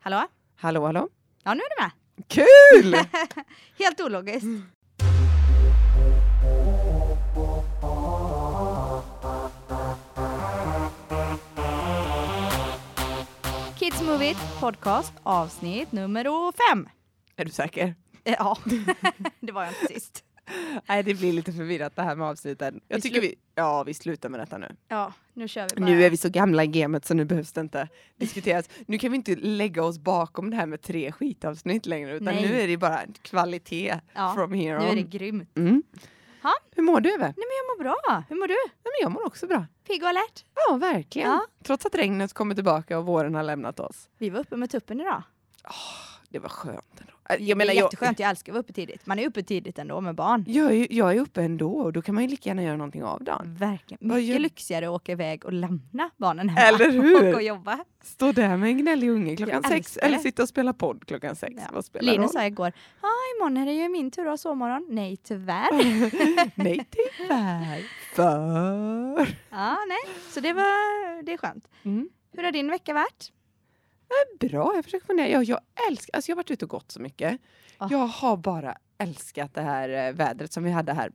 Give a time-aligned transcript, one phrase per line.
[0.00, 0.26] Hallå?
[0.56, 1.08] Hallå, hallå?
[1.44, 1.90] Ja, nu är du med.
[2.28, 2.94] Kul!
[3.78, 4.46] Helt ologiskt.
[13.78, 16.24] Kids Move It Podcast avsnitt nummer
[16.68, 16.88] fem.
[17.36, 17.94] är du säker?
[18.24, 18.56] Ja,
[19.40, 20.24] det var jag inte sist.
[20.88, 22.80] Nej, det blir lite förvirrat det här med avsnitten.
[22.88, 24.76] Jag Vi tycker vi, ja, vi slutar med detta nu.
[24.88, 25.86] Ja, nu kör vi bara.
[25.90, 28.68] Nu är vi så gamla i gamet så nu behövs det inte diskuteras.
[28.86, 32.48] Nu kan vi inte lägga oss bakom det här med tre skitavsnitt längre utan Nej.
[32.48, 34.90] nu är det bara kvalitet Ja, from here Nu on.
[34.90, 35.56] är det grymt.
[35.56, 35.82] Mm.
[36.42, 36.52] Ha?
[36.76, 37.18] Hur mår du Eve?
[37.24, 38.22] Nej men jag mår bra.
[38.28, 38.54] Hur mår du?
[38.54, 39.66] Nej, men jag mår också bra.
[39.86, 40.44] Pigg och alert?
[40.68, 41.28] Ja, verkligen.
[41.30, 41.46] Ja.
[41.64, 44.08] Trots att regnet kommer tillbaka och våren har lämnat oss.
[44.18, 45.22] Vi var uppe med tuppen idag.
[46.30, 47.12] Det var skönt ändå.
[47.30, 49.06] Äh, Jag Jag menar, det är jag, jätteskönt, jag älskar att vara uppe tidigt.
[49.06, 50.44] Man är uppe tidigt ändå med barn.
[50.48, 53.04] jag, är, jag är uppe ändå och då kan man ju lika gärna göra någonting
[53.04, 53.54] av dagen.
[53.58, 54.08] Verkligen.
[54.08, 56.68] Mycket gör- lyxigare att åka iväg och lämna barnen hemma.
[56.84, 57.34] Eller hur?
[57.34, 57.78] och jobba.
[58.02, 61.36] Stå där med en gnällig unge klockan Jag sex eller sitta och spela podd klockan
[61.36, 61.54] sex.
[61.56, 61.62] Ja.
[61.72, 64.86] Vad spelar Linus sa igår, ja imorgon är det ju min tur att ha sovmorgon.
[64.90, 65.72] Nej tyvärr.
[66.54, 67.82] Nej tyvärr.
[68.14, 69.28] För.
[69.50, 70.14] ja, nej.
[70.30, 71.68] Så det var, det är skönt.
[71.84, 72.08] Mm.
[72.32, 73.32] Hur har din vecka varit?
[74.40, 75.28] Bra, jag försöker fundera.
[75.28, 77.40] Jag, jag älskar, alltså jag har varit ute och gått så mycket.
[77.78, 77.88] Ah.
[77.90, 81.12] Jag har bara älskat det här eh, vädret som vi hade här.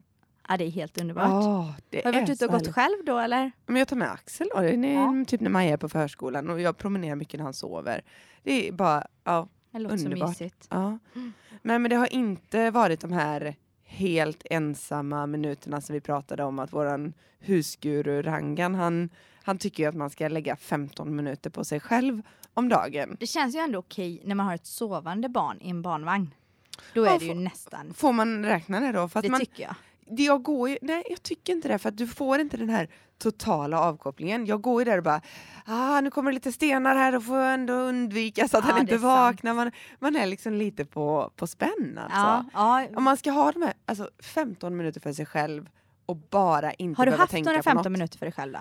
[0.49, 1.75] Ja, det är helt underbart.
[1.89, 2.75] Det har du varit ute och så gått härligt.
[2.75, 3.52] själv då eller?
[3.66, 5.25] Men jag tar med Axel då, det är Ja.
[5.27, 8.02] typ när Maja är på förskolan och jag promenerar mycket när han sover.
[8.44, 9.47] Det är bara, ja.
[9.71, 10.30] Det låter så Underbart.
[10.30, 10.67] mysigt.
[10.69, 10.99] ja.
[11.16, 11.33] Mm.
[11.61, 16.59] Men, men det har inte varit de här helt ensamma minuterna som vi pratade om
[16.59, 19.09] att våran husguru Rangan, han,
[19.44, 22.21] han tycker att man ska lägga 15 minuter på sig själv
[22.54, 23.18] om dagen.
[23.20, 26.34] Det känns ju ändå okej när man har ett sovande barn i en barnvagn.
[26.94, 27.94] Då är Ja, det ju får- nästan.
[27.94, 29.10] Får man räkna det då?
[29.10, 29.76] För att Det man, tycker jag.
[30.18, 32.70] det jag går ju, nej jag tycker inte det för att du får inte den
[32.70, 34.45] här totala avkopplingen.
[34.45, 35.22] Jag går ju där och bara,
[35.66, 38.72] ah nu kommer det lite stenar här och får jag ändå undvika så att Ja,
[38.72, 39.54] han inte vaknar.
[39.54, 42.50] Man, man är liksom lite på, på spänn alltså.
[42.54, 42.88] Ja.
[42.95, 45.70] Om man ska ha de här alltså, 15 minuter för sig själv
[46.06, 47.92] och bara inte Har du behöva haft tänka några på 15 något.
[47.92, 48.60] minuter för dig själv då?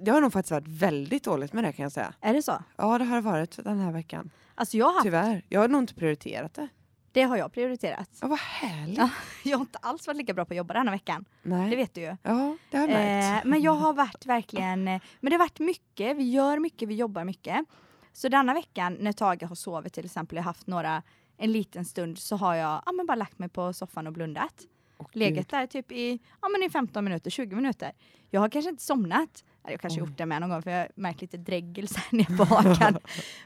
[0.00, 2.14] Det har nog faktiskt varit väldigt dåligt med det kan jag säga.
[2.20, 2.62] Är det så?
[2.76, 4.30] Ja det har det varit den här veckan.
[4.54, 5.44] Alltså jag har haft, Tyvärr.
[5.48, 6.68] Jag har nog inte prioriterat det.
[7.12, 8.10] det har jag prioriterat.
[8.20, 8.98] Ja, vad härligt.
[8.98, 9.10] Ja.
[9.44, 11.24] Jag har inte alls varit lika bra på att jobba den här veckan.
[11.42, 11.70] Nej.
[11.70, 12.16] Det vet du ju.
[12.22, 13.44] Ja, det har jag märkt.
[13.44, 16.94] Eh, men jag har varit verkligen, men det har varit mycket, vi gör mycket, vi
[16.94, 17.64] jobbar mycket.
[18.12, 21.02] Så denna veckan när Tage har sovit till exempel, jag har haft några,
[21.36, 24.54] en liten stund så har jag ja, men bara lagt mig på soffan och blundat.
[24.98, 27.92] Åh, Legat där typ i, ja, men i 15 minuter, 20 minuter.
[28.30, 29.44] Jag har kanske inte somnat.
[29.68, 32.44] Jag kanske gjort det med någon gång för jag märkt lite dregel sen ner på
[32.44, 32.98] hakan.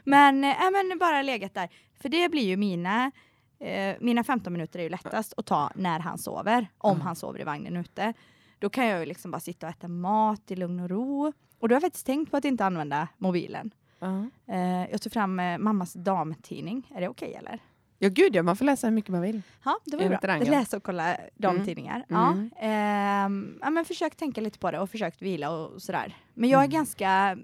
[0.03, 1.69] men, ja, men bara legat där.
[2.01, 3.11] För det blir ju mina,
[3.59, 6.67] eh, mina 15 minuter är ju lättast att ta när han sover.
[6.77, 8.13] Om han sover i vagnen ute.
[8.59, 11.33] Då kan jag ju liksom bara sitta och äta mat i lugn och ro.
[11.59, 13.71] Och då har jag faktiskt tänkt på att inte använda mobilen.
[13.99, 14.25] Ja.
[14.47, 16.91] Eh, jag tog fram eh, mammas damtidning.
[16.95, 17.59] Är det okej eller?
[17.99, 19.41] Ja gud ja, man får läsa hur mycket man vill.
[19.63, 20.37] Ja, det var bra.
[20.37, 22.05] Läsa och kolla damtidningar.
[22.07, 22.31] Ja.
[22.31, 22.49] Mm.
[22.59, 26.15] Ehm, ja, men försökt tänka lite på det och försökt vila och sådär.
[26.33, 26.73] Men jag är Mm.
[26.73, 27.37] ganska,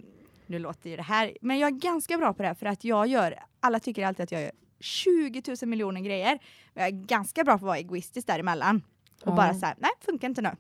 [0.46, 2.84] nu låter ju det här, men jag är ganska bra på det här för att
[2.84, 6.40] jag gör, alla tycker alltid att jag gör 20 000 miljoner grejer.
[6.74, 8.84] Men jag är ganska bra på att vara egoistisk däremellan.
[9.22, 9.36] Och Ja.
[9.36, 10.52] bara såhär, nej funkar inte nu.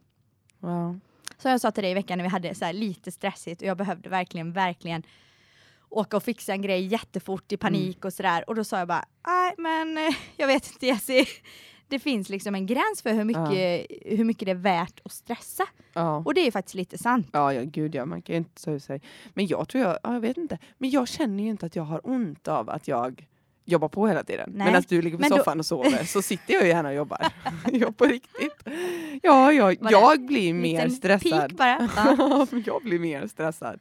[0.59, 0.95] Ja.
[1.37, 3.77] Så jag sa till dig i veckan när vi hade så lite stressigt och jag
[3.77, 5.03] behövde verkligen, verkligen
[5.91, 8.07] åka och fixa en grej jättefort i panik Mm.
[8.07, 8.43] och sådär.
[8.49, 11.25] Och då sa jag bara, nej men eh, jag vet inte Jessie.
[11.87, 13.85] Det finns liksom en gräns för hur mycket,
[14.17, 15.63] hur mycket det är värt att stressa.
[15.93, 16.17] Ja.
[16.25, 17.27] Och det är faktiskt lite sant.
[17.33, 19.01] Ja, ja, gud ja, man kan ju inte ut sig.
[19.33, 20.57] Men jag tror jag, ja, jag vet inte.
[20.77, 23.27] Men jag känner ju inte att jag har ont av att jag
[23.65, 24.51] jobbar på hela tiden.
[24.55, 26.89] Nej, Medan du ligger på men då- soffan och sover så sitter jag ju gärna
[26.89, 27.27] och jobbar.
[27.71, 28.67] jag på riktigt.
[29.23, 31.53] Ja, jag, jag blir mer stressad.
[31.59, 32.47] Ja.
[32.65, 33.79] jag blir mer stressad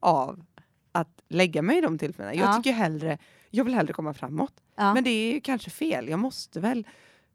[0.00, 0.44] av
[0.92, 2.34] att lägga mig i de tillfällena.
[2.34, 2.56] Jag Ja.
[2.56, 3.18] tycker hellre,
[3.50, 4.52] jag vill hellre komma framåt.
[4.76, 6.08] Men det är ju kanske fel.
[6.08, 6.86] Jag måste väl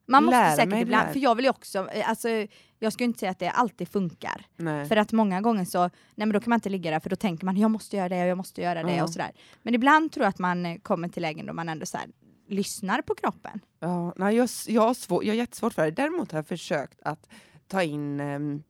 [0.07, 2.29] Man måste lära säkert ibland, för jag vill ju också, eh, alltså,
[2.79, 4.45] jag skulle inte säga att det alltid funkar.
[4.57, 4.85] Nej.
[4.87, 7.15] För att många gånger så, nej men då kan man inte ligga där för då
[7.15, 9.03] tänker man jag måste göra det och jag måste göra det Ja.
[9.03, 9.31] och sådär.
[9.61, 12.07] Men ibland tror jag att man eh, kommer till lägen då man ändå så här,
[12.47, 13.59] lyssnar på kroppen.
[13.79, 15.91] Ja, nej, jag, jag, har svår, jag har jättesvårt för det.
[15.91, 17.29] Däremot har jag försökt att
[17.67, 18.63] ta in, ehm,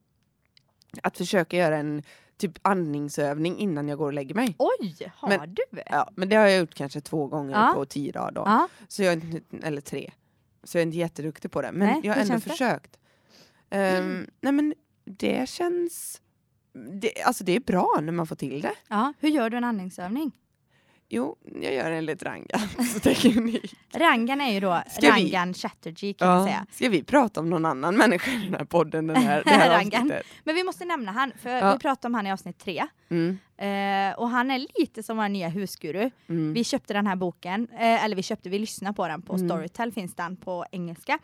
[1.04, 2.04] att försöka göra en
[2.38, 4.56] typ andningsövning innan jag går och lägger mig.
[4.60, 5.64] Oj, har Men- du?
[5.86, 7.72] Ja, men det har jag gjort kanske två gånger Ja.
[7.76, 8.42] på tio dagar då.
[8.46, 8.68] Ja.
[8.88, 10.12] Så jag, eller tre.
[10.64, 11.72] Så jag är inte jätteduktig på det.
[11.72, 12.98] Men Nej, jag har ändå försökt.
[13.70, 14.74] Ehm, Nej men
[15.06, 16.22] det känns,
[17.02, 18.74] det, alltså det är bra när man får till det.
[18.88, 19.14] ja.
[19.20, 20.32] Hur gör du en andningsövning?
[21.10, 22.60] Jo, jag gör enligt Rangan.
[23.04, 23.76] teknik.
[23.94, 26.66] Rangan är ju då Ska vi- Rangan Chatterjee kan man säga.
[26.72, 29.08] Ska vi prata om någon annan människa i den här podden?
[29.08, 30.26] Den här, det här avsnittet?
[30.44, 31.74] Men vi måste nämna han, för Ja.
[31.74, 32.88] vi pratade om han i avsnitt tre.
[33.10, 36.10] Mm, Eh, och han är lite som vår nya husguru.
[36.30, 36.54] mm.
[36.54, 39.50] Vi köpte den här boken, eh, eller vi köpte, vi lyssnade på den på Mm.
[39.50, 41.20] Storytel finns den på engelska.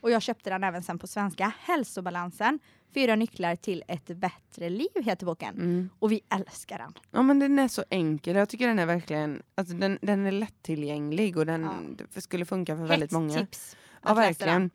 [0.00, 1.52] Och jag köpte den även sen på svenska.
[1.60, 2.58] Hälsobalansen,
[2.94, 5.54] fyra nycklar till ett bättre liv heter boken.
[5.54, 5.88] Mm.
[5.98, 6.92] Och vi älskar den.
[7.10, 10.32] Ja men den är så enkel, jag tycker den är verkligen, alltså den, den är
[10.32, 11.68] lättillgänglig och den
[12.14, 13.38] det skulle funka för väldigt Hett många.
[13.38, 13.76] tips.
[14.02, 14.70] Ja verkligen.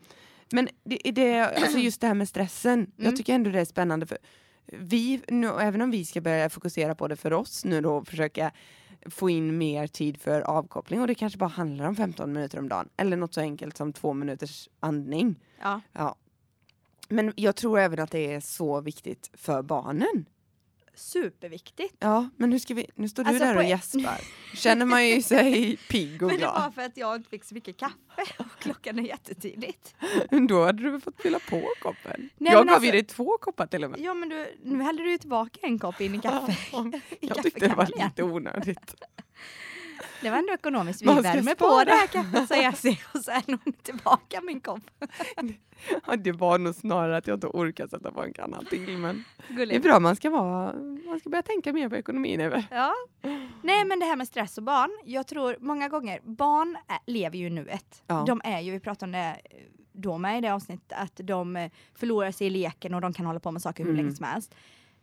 [0.53, 2.91] Men det, det, alltså just det här med stressen, Mm.
[2.97, 4.17] jag tycker ändå det är spännande för
[4.65, 8.07] vi, nu, även om vi ska börja fokusera på det för oss nu då och
[8.07, 8.51] försöka
[9.09, 12.69] få in mer tid för avkoppling och det kanske bara handlar om 15 minuter om
[12.69, 15.35] dagen eller något så enkelt som två minuters andning.
[15.61, 15.81] Ja.
[15.93, 16.15] Ja.
[17.11, 20.25] Men jag tror även att det är så viktigt för barnen.
[20.95, 21.95] Superviktigt.
[21.99, 24.21] Ja, men hur ska vi, nu står du Alltså, där och gäspar.
[24.55, 26.73] Känner man ju sig pigg och Men det var glad.
[26.75, 29.95] för att jag inte fick så mycket kaffe och klockan är jättetidigt.
[30.49, 32.29] Då hade du fått fylla på koppen.
[32.37, 33.99] Nej, jag gav alltså- ju dig två koppar till och med.
[33.99, 36.51] Ja men du, nu hällde du ju tillbaka en kopp in i kaffe.
[37.19, 38.95] i Jag tyckte det var lite onödigt.
[40.21, 41.01] Det var ändå ekonomiskt.
[41.01, 44.81] Vi värmer på det här kaffet sa Jessie och sen hon tillbaka min kopp.
[46.07, 48.97] Ja, det var nog snarare att jag inte orkar sätta på en kanna till.
[48.97, 49.83] Men det är Gulligt.
[49.83, 50.73] bra, man ska, vara,
[51.05, 52.41] man ska börja tänka mer på ekonomin.
[52.41, 52.65] Över.
[52.71, 52.93] Ja.
[53.63, 54.89] Nej men det här med stress och barn.
[55.05, 58.03] Jag tror många gånger, barn är, lever ju i nuet.
[58.07, 58.23] Ja.
[58.27, 59.19] De är ju, vi pratade om det
[59.49, 59.57] eh,
[59.93, 63.25] då med i det avsnittet, att de eh, förlorar sig i leken och de kan
[63.25, 64.03] hålla på med saker hur Mm.
[64.05, 64.55] länge som helst.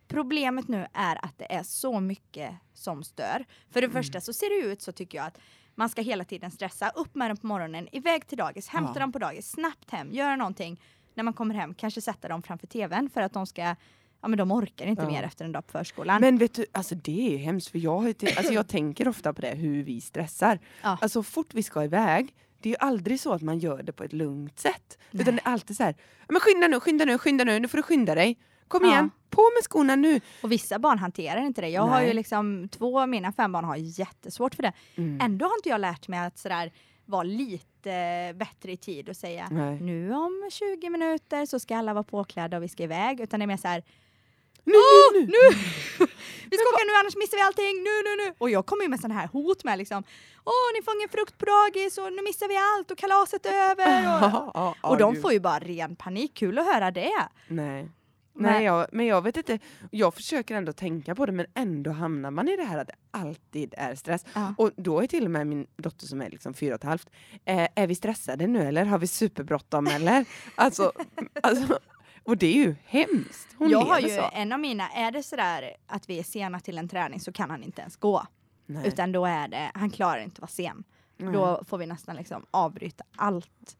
[0.09, 3.45] Problemet nu är att det är så mycket som stör.
[3.71, 3.91] För det Mm.
[4.03, 5.37] första så ser det ut så tycker jag att
[5.75, 8.99] man ska hela tiden stressa, upp med dem på morgonen, iväg till dagis, hämta Ja.
[8.99, 10.81] dem på dagis, snabbt hem, göra någonting.
[11.13, 13.61] När man kommer hem, kanske sätta dem framför tvn för att de ska,
[14.21, 15.07] ja men de orkar inte Ja.
[15.09, 16.21] mer efter en dag på förskolan.
[16.21, 19.41] Men vet du, alltså det är hemskt för jag, ju alltså jag tänker ofta på
[19.41, 20.59] det, hur vi stressar.
[20.81, 20.97] Ja.
[21.01, 24.03] Alltså fort vi ska iväg, det är ju aldrig så att man gör det på
[24.03, 24.97] ett lugnt sätt.
[25.11, 25.21] Nej.
[25.21, 25.95] Utan det är alltid så här,
[26.27, 28.37] men skynda nu, skynda nu, skynda nu, nu får du skynda dig.
[28.69, 28.91] Kom Ja.
[28.91, 30.21] igen, på med skorna nu.
[30.43, 31.69] Och vissa barn hanterar inte det.
[31.69, 32.07] Jag har Nej.
[32.07, 34.73] ju liksom, två av mina fem barn har jättesvårt för det.
[34.95, 35.21] Mm.
[35.21, 36.71] Ändå har inte jag lärt mig att sådär
[37.05, 39.81] vara lite bättre i tid och säga Nej.
[39.81, 43.19] nu om 20 minuter så ska alla vara påklädda och vi ska iväg.
[43.19, 43.83] Utan det är mer såhär,
[44.63, 44.73] Nu,
[45.13, 45.25] nu, nu.
[45.25, 45.57] nu!
[46.51, 48.35] vi ska åka nu annars missar vi allting, nu, nu, nu!
[48.37, 50.03] Och jag kommer ju med sådana här hot med liksom,
[50.45, 53.53] åh ni får ingen frukt på dagis och nu missar vi allt och kalaset är
[53.71, 53.97] över.
[54.15, 57.27] Och, Ja, ja, och de får ju bara ren panik, kul att höra det.
[57.47, 57.89] Nej.
[58.41, 59.59] Nej, jag, men jag vet inte.
[59.91, 62.95] Jag försöker ändå tänka på det men ändå hamnar man i det här att det
[63.11, 64.25] alltid är stress.
[64.33, 64.53] Ja.
[64.57, 67.09] Och då är till och med min dotter som är liksom fyra och ett halvt,
[67.45, 70.25] eh, är vi stressade nu eller har vi superbråttom eller?
[70.55, 70.91] Alltså,
[71.43, 71.79] alltså,
[72.23, 73.47] och det är ju hemskt.
[73.57, 74.29] Hon jag har ju så.
[74.33, 77.49] en av mina, är det sådär att vi är sena till en träning så kan
[77.49, 78.25] han inte ens gå.
[78.65, 78.87] Nej.
[78.87, 80.83] Utan då är det, han klarar inte att vara sen.
[81.17, 81.33] Nej.
[81.33, 83.77] Då får vi nästan liksom avbryta allt.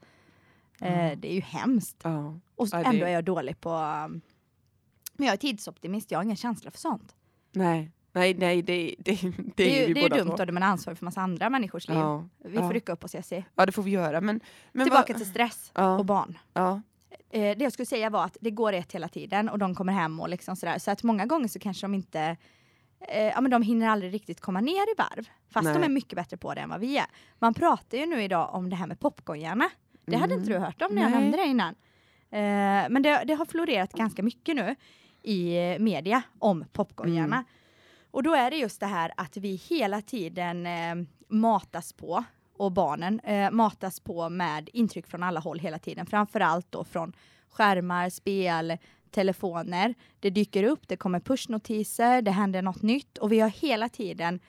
[0.82, 1.98] Eh, det är ju hemskt.
[2.04, 2.40] ja.
[2.56, 3.70] Och det- ändå är jag dålig på...
[4.06, 4.22] um,
[5.20, 7.16] Men jag är tidsoptimist, jag har ingen känsla för sånt.
[7.52, 10.68] Nej, nej, nej, det, det, det, Det, är ju, det är dumt då, man är
[10.68, 11.98] ansvarig för massa andra människors liv.
[11.98, 12.72] Ja, Vi får ja.
[12.72, 13.46] rycka upp oss Jessie.
[13.56, 14.22] ja, det får vi göra.
[14.22, 14.40] Men,
[14.72, 15.98] men Tillbaka vad- till stress Ja.
[15.98, 16.38] och barn.
[16.54, 16.82] Ja,
[17.32, 19.94] Eh, det jag skulle säga var att det går ett hela tiden och de kommer
[19.94, 20.80] hem och liksom sådär.
[20.80, 22.38] Så att många gånger så kanske de inte
[23.08, 25.30] eh, ja, men de hinner aldrig riktigt komma ner i varv.
[25.50, 25.84] Fast de Nej.
[25.86, 27.06] är mycket bättre på det än vad vi är.
[27.40, 29.70] Man pratar ju nu idag om det här med popcornhjärna.
[30.06, 30.40] Det hade Mm.
[30.44, 31.20] inte du hört om när jag Nej.
[31.22, 31.76] nämnde det innan.
[32.32, 34.76] Eh, men det, det har florerat ganska mycket nu
[35.30, 37.36] i media om popcornhjärna.
[37.36, 37.46] Mm.
[38.12, 40.96] Och då är det just det här att vi hela tiden eh,
[41.28, 42.24] matas på
[42.58, 46.06] och barnen eh, matas på med intryck från alla håll hela tiden.
[46.06, 47.14] Framförallt då från
[47.50, 48.78] skärmar, spel,
[49.12, 49.96] telefoner.
[50.20, 54.40] Det dyker upp, det kommer pushnotiser, det händer något nytt och vi har hela tiden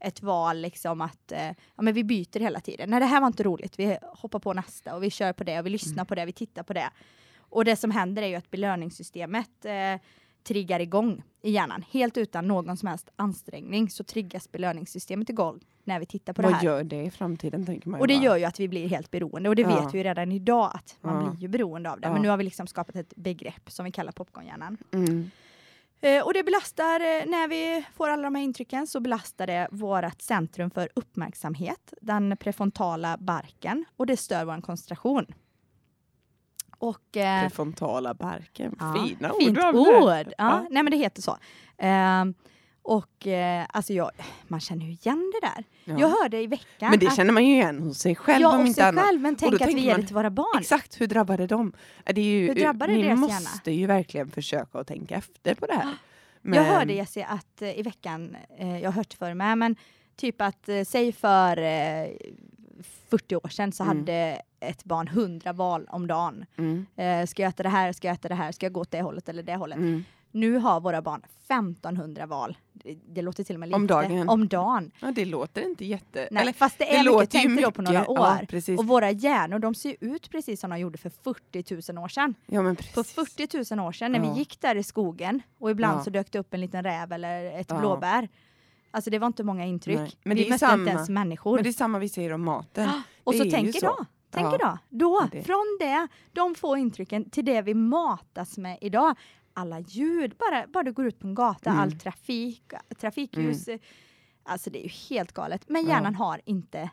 [0.00, 2.90] ett val liksom att eh, ja, men vi byter hela tiden.
[2.90, 3.78] Nej, det här var inte roligt.
[3.78, 6.32] Vi hoppar på nästa och vi kör på det och vi lyssnar på det, vi
[6.32, 6.90] tittar på det.
[7.38, 10.00] Och det som händer är ju att belöningssystemet eh,
[10.46, 11.84] triggar igång i hjärnan.
[11.90, 16.48] Helt utan någon som helst ansträngning så triggas belöningssystemet igång när vi tittar på det
[16.48, 16.64] vad här.
[16.64, 18.24] gör det i framtiden tänker man ju Och det bara.
[18.24, 19.80] gör ju att vi blir helt beroende och det Ja.
[19.84, 21.30] vet vi redan idag att man Ja.
[21.30, 22.06] blir ju beroende av det.
[22.06, 22.12] Ja.
[22.12, 24.76] Men nu har vi liksom skapat ett begrepp som vi kallar popcornhjärnan.
[24.92, 25.30] Mm.
[26.00, 29.68] Eh, och det belastar, eh, när vi får alla de här intrycken så belastar det
[29.70, 35.26] vårt centrum för uppmärksamhet, den prefrontala barken och det stör vår koncentration.
[36.78, 38.76] Och, eh, Prefrontala barken.
[38.80, 40.32] ja, Fina ord fint ord.
[40.38, 40.66] Ja.
[40.70, 41.36] Nej men det heter så.
[41.78, 42.34] Ehm,
[42.82, 44.10] och eh, alltså jag,
[44.48, 45.64] man känner ju igen det där.
[45.84, 46.00] Ja.
[46.00, 48.58] Jag hörde i veckan Men det att, känner man ju igen hos sig själv ja,
[48.58, 49.04] om inte annat.
[49.04, 50.58] själv, men tänk att vi ger det till våra barn.
[50.60, 51.72] Exakt, hur drabbade de?
[52.04, 53.80] Det är ju, Hur drabbade ni deras måste hjärna?
[53.80, 55.94] ju verkligen försöka att tänka efter på det här.
[56.54, 59.76] Jag hörde Jessie att eh, i veckan, eh, jag har hört förr med, men
[60.16, 62.08] typ att, eh, säg för eh,
[63.10, 63.96] 40 år sedan så Mm.
[63.98, 66.44] hade ett barn 100 val om dagen.
[66.56, 66.86] Mm.
[66.96, 68.90] Eh, ska jag äta det här, ska jag äta det här, ska jag gå åt
[68.90, 69.78] det hållet eller det hållet.
[69.78, 70.04] Mm.
[70.30, 72.56] Nu har våra barn 1500 val.
[72.72, 73.76] Det, det låter till och med lite.
[73.76, 74.28] Om dagen.
[74.28, 74.90] Om dagen.
[75.00, 76.28] Ja, det låter inte jätte...
[76.30, 78.08] Nej, Eller, fast det det är låter mycket, ju tänk då på några mycket.
[78.18, 78.28] år.
[78.66, 82.08] Ja, och våra hjärnor de ser ut precis som de gjorde för 40 000 år
[82.08, 82.34] sedan.
[82.46, 82.94] ja, men precis.
[83.12, 84.32] För 40 000 år sedan när Ja.
[84.32, 87.60] vi gick där i skogen och ibland så dök det upp en liten räv eller
[87.60, 88.28] ett blåbär.
[88.90, 89.98] Alltså det var inte många intryck.
[89.98, 91.54] Nej, men vi det är mötte samma- inte ens människor.
[91.54, 92.90] Men det är samma vi säger om maten.
[93.24, 94.06] och det så tänk idag.
[94.30, 94.54] Tänk Ja.
[94.54, 94.78] idag.
[94.90, 99.16] Då, Ja, det- från det, de få intrycken till det vi matas med idag.
[99.54, 101.82] Alla ljud, bara, bara du går ut på en gata, Mm.
[101.82, 102.62] all trafik,
[102.98, 103.68] trafikljus.
[104.42, 105.68] Alltså det är ju helt galet.
[105.68, 106.90] Men hjärnan har inte,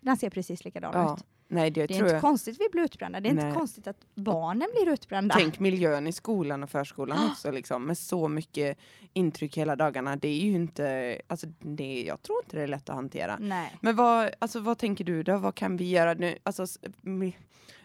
[0.00, 1.14] den ser precis likadan Ja.
[1.14, 1.24] ut.
[1.54, 2.20] Nej, det, Det är inte jag.
[2.20, 3.20] konstigt vi blir utbrända.
[3.20, 3.44] Det är Nej.
[3.46, 5.34] inte konstigt att barnen blir utbrända.
[5.38, 8.78] Tänk miljön i skolan och förskolan också liksom, med så mycket
[9.12, 10.16] intryck hela dagarna.
[10.16, 13.36] Det är ju inte, alltså det, jag tror inte det är lätt att hantera.
[13.40, 13.76] Nej.
[13.80, 15.36] Men vad, alltså, vad tänker du då?
[15.38, 16.38] Vad kan vi göra nu?
[16.42, 16.66] Alltså,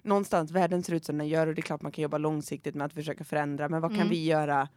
[0.01, 2.75] någonstans, världen ser ut som den gör och det är klart man kan jobba långsiktigt
[2.75, 3.69] med att försöka förändra.
[3.69, 4.09] Men vad kan Mm.
[4.09, 4.57] vi göra?
[4.57, 4.67] Nej,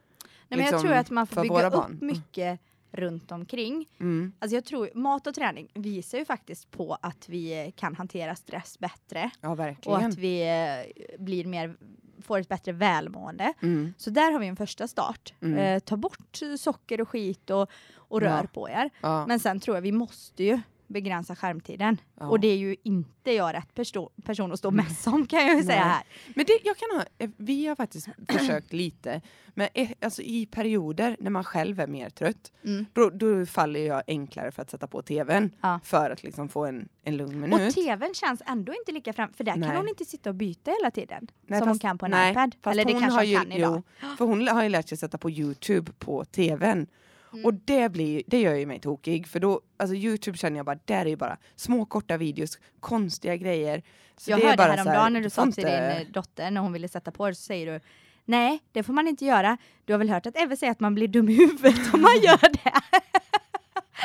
[0.48, 1.98] men jag liksom, tror att man får bygga upp barn.
[2.00, 2.60] mycket
[2.92, 3.88] runt omkring.
[4.00, 4.32] Mm.
[4.38, 8.78] Alltså jag tror mat och träning visar ju faktiskt på att vi kan hantera stress
[8.78, 10.04] bättre Ja, och verkligen.
[10.04, 11.76] att vi eh, blir mer,
[12.22, 13.52] får ett bättre välmående.
[13.62, 13.94] Mm.
[13.98, 15.34] Så där har vi en första start.
[15.42, 15.58] Mm.
[15.58, 18.48] Eh, ta bort socker och skit och, och rör Ja.
[18.52, 18.90] på er.
[19.00, 19.26] Ja.
[19.26, 20.60] Men sen tror jag vi måste ju
[20.92, 21.96] begränsa skärmtiden.
[22.20, 22.26] Ja.
[22.28, 25.56] Och det är ju inte jag rätt perso- person att stå mest om kan jag
[25.56, 26.02] ju säga här.
[26.34, 29.20] Men det, jag kan ha, eh, vi har faktiskt försökt lite,
[29.54, 32.86] men eh, alltså i perioder när man själv är mer trött, Mm.
[32.92, 35.50] då, då faller jag enklare för att sätta på tvn.
[35.60, 35.80] Ja.
[35.84, 37.74] För att liksom få en, en lugn Och minut.
[37.74, 39.68] tvn känns ändå inte lika fram, för där Nej.
[39.68, 41.28] kan hon inte sitta och byta hela tiden.
[41.46, 42.54] Nej, som hon fast- kan på en nej, iPad.
[42.66, 43.82] Eller det hon kanske hon ju- kan idag.
[44.02, 46.86] jo, För hon har ju lärt sig sätta på Youtube på tvn.
[47.32, 47.44] Mm.
[47.44, 49.26] Och det, blir, det gör ju mig tokig.
[49.28, 53.36] För då, alltså Youtube känner jag bara, där är ju bara små korta videos, konstiga
[53.36, 53.82] grejer.
[54.16, 56.72] Så jag det hörde häromdagen här, när du sa till din eh, dotter när hon
[56.72, 57.80] ville sätta på det så säger du
[58.24, 59.58] Nej, det får man inte göra.
[59.84, 62.16] Du har väl hört att Eve säger att man blir dum i huvudet om man
[62.22, 62.72] gör det?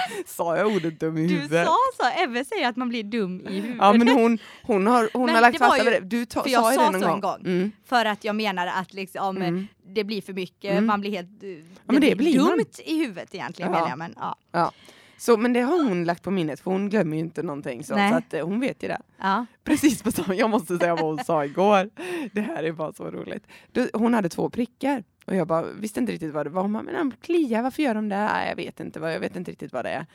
[0.25, 1.67] Sa jag ordet dum i Du huvudet?
[1.67, 3.77] sa så, Eve säger att man blir dum i huvudet.
[3.79, 5.99] Ja men hon, hon har, hon Men har lagt det fast ju- det.
[5.99, 7.15] Du ta, för jag sa sa det någon så gång.
[7.15, 7.41] en gång.
[7.45, 7.71] Mm.
[7.85, 9.67] För att jag menar att liksom, eh, Mm.
[9.85, 10.85] det blir för mycket, Mm.
[10.85, 11.49] man blir helt eh,
[11.85, 12.49] men det blir man.
[12.49, 13.89] dumt i huvudet egentligen Ja.
[13.89, 13.97] jag.
[13.97, 14.15] Men,
[14.51, 14.71] ja.
[15.17, 17.83] Så, men det har hon lagt på minnet för hon glömmer ju inte någonting.
[17.83, 19.01] Så, så att, eh, hon vet ju det.
[19.17, 19.45] Ja.
[19.63, 21.89] Precis på samma, jag måste säga vad hon sa igår.
[22.33, 23.47] Det här är bara så roligt.
[23.71, 26.61] Du, hon hade två prickar och jag bara visste inte riktigt vad det var.
[26.61, 28.17] Hon bara, men de kliar, varför gör de det?
[28.17, 30.05] Nej, jag vet inte, vad, jag vet inte riktigt vad det är.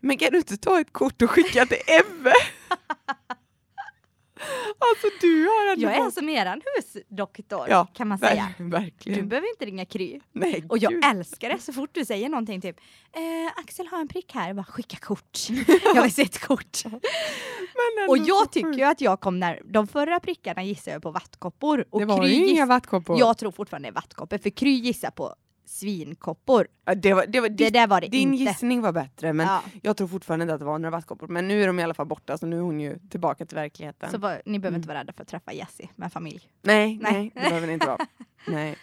[0.00, 2.32] Men kan du inte ta ett kort och skicka till Ebbe?
[4.78, 8.48] alltså du har ändå Jag är som eran husdoktor Ja, kan man säga.
[8.58, 9.28] Ver- Du verkligen.
[9.28, 10.20] behöver inte ringa Kry.
[10.32, 11.04] Nej, Och jag gud.
[11.04, 12.76] älskar det så fort du säger någonting typ
[13.12, 13.20] eh,
[13.60, 15.38] Axel har en prick här, jag bara skicka kort.
[15.94, 16.78] jag vill se ett kort.
[18.08, 21.84] Och jag tycker ju att jag kom när de förra prickarna gissar jag på vattkoppor.
[21.90, 23.18] Och det var Kry ju inga vattkoppor.
[23.18, 26.68] Jag tror fortfarande det är vattkoppor för Kry gissar på svinkoppor.
[26.84, 28.44] Ja, det var, det var, Det din, där var det din inte.
[28.44, 31.28] gissning var bättre men ja, jag tror fortfarande inte att det var några vattkoppor.
[31.28, 33.54] Men nu är de i alla fall borta så nu är hon ju tillbaka till
[33.56, 34.10] verkligheten.
[34.10, 34.78] så var, ni behöver Mm.
[34.78, 36.48] inte vara rädda för att träffa Jessie med familj.
[36.62, 37.12] nej, Nej.
[37.12, 38.06] nej, det behöver ni inte vara.
[38.48, 38.76] Nej.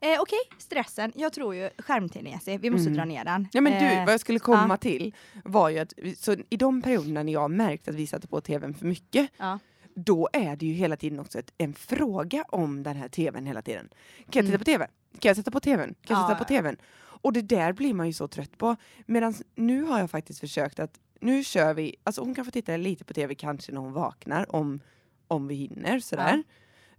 [0.00, 1.12] Eh, Okej, stressen.
[1.14, 2.96] Jag tror ju skärmtiden Jessie, vi måste Mm.
[2.96, 3.48] dra ner den.
[3.52, 5.14] Ja men du, Eh, vad jag skulle komma till
[5.44, 8.74] var ju att så i de perioderna när jag märkt att vi satte på tvn
[8.74, 9.58] för mycket, Ja.
[9.94, 13.62] då är det ju hela tiden också ett, en fråga om den här tvn hela
[13.62, 13.88] tiden.
[13.90, 14.58] Kan jag titta Mm.
[14.58, 14.86] på tv?
[15.18, 15.94] Kan jag sätta på tvn?
[16.02, 16.58] Kan jag Ja, sätta på ja.
[16.58, 16.76] tvn?
[17.00, 18.76] Och det där blir man ju så trött på.
[19.06, 22.76] Medan nu har jag faktiskt försökt att, nu kör vi, alltså hon kan få titta
[22.76, 24.80] lite på tv kanske när hon vaknar om,
[25.28, 26.42] om vi hinner sådär.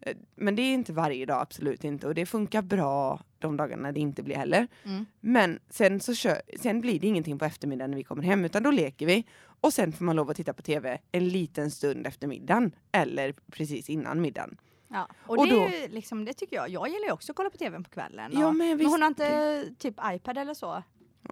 [0.02, 2.08] Eh, Men det är inte varje dag, absolut inte.
[2.08, 4.68] Och det funkar bra de dagarna det inte blir heller.
[4.84, 5.06] Mm.
[5.20, 8.64] Men sen, så kör, sen blir det ingenting på eftermiddagen när vi kommer hem utan
[8.64, 9.26] då leker vi.
[9.44, 12.76] Och sen får man lov att titta på tv en liten stund efter middagen.
[12.92, 14.58] Eller precis innan middagen.
[14.94, 15.08] Ja.
[15.26, 16.70] Och, Och det, då- ju liksom, det tycker jag.
[16.70, 18.32] Jag gillar ju också att kolla på tvn på kvällen.
[18.34, 20.84] Ja, och, men men visst, hon har inte typ iPad eller så?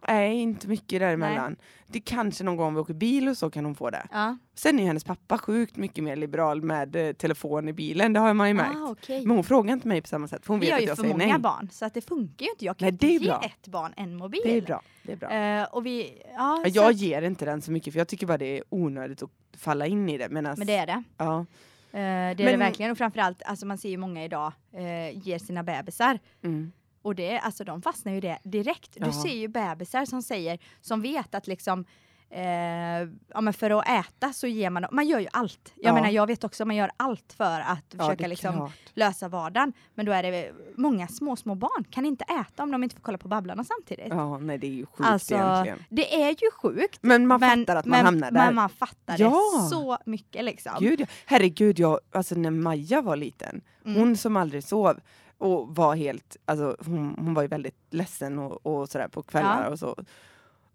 [0.08, 1.56] Nej, inte mycket däremellan.
[1.88, 4.08] Det kanske någon gång vi åker bil och så kan hon få det.
[4.12, 4.38] Ja.
[4.56, 8.34] Sen är hennes pappa sjukt mycket mer liberal med eh, telefon i bilen, det har
[8.34, 8.76] man ju märkt.
[8.78, 9.26] Ah, okej.
[9.26, 10.88] Men hon frågar inte mig på samma sätt för hon Vi vet har att ju
[10.88, 11.40] jag för säger många nej.
[11.40, 12.66] barn så att det funkar ju inte.
[12.66, 13.42] Jag kan Nej, inte ge bra.
[13.44, 14.42] ett barn en mobil.
[14.44, 14.82] Det är bra.
[15.04, 15.32] Det är bra.
[15.32, 18.08] Eh, och vi, ja, Ja, så Jag att- ger inte den så mycket för jag
[18.08, 20.30] tycker bara det är onödigt att falla in i det.
[20.30, 21.04] Medans, men det är det.
[21.18, 21.46] ja.
[21.94, 22.92] Eh, det är det verkligen.
[22.92, 26.20] Och framförallt, alltså man ser ju många idag eh, ger sina bebisar.
[26.44, 26.72] Mm.
[27.02, 28.94] Och det, alltså de fastnar ju det direkt.
[28.94, 29.14] Du Ja.
[29.24, 31.86] ser ju bebisar som säger, som vet att liksom
[32.34, 35.74] Eh, ja, men för att äta så ger man man gör ju allt.
[35.76, 35.94] Jag Ja.
[35.96, 39.74] menar jag vet också man gör allt för att Ja, försöka liksom lösa vardagen.
[39.94, 43.02] Men då är det många små, små barn kan inte äta om de inte får
[43.04, 44.08] kolla på Babblarna samtidigt.
[44.10, 45.80] Ja, nej det är ju sjukt alltså, egentligen.
[45.90, 47.00] det är ju sjukt.
[47.02, 48.46] Men man men, fattar att man men, hamnar där.
[48.46, 49.32] Men man fattar det
[49.70, 50.72] så mycket liksom.
[50.80, 51.06] Gud.
[51.26, 54.00] Herregud, jag, alltså när Maja var liten, Mm.
[54.00, 55.00] hon som aldrig sov
[55.38, 59.70] och var helt, alltså hon, hon var ju väldigt ledsen och, och sådär på kvällar
[59.72, 59.96] och så.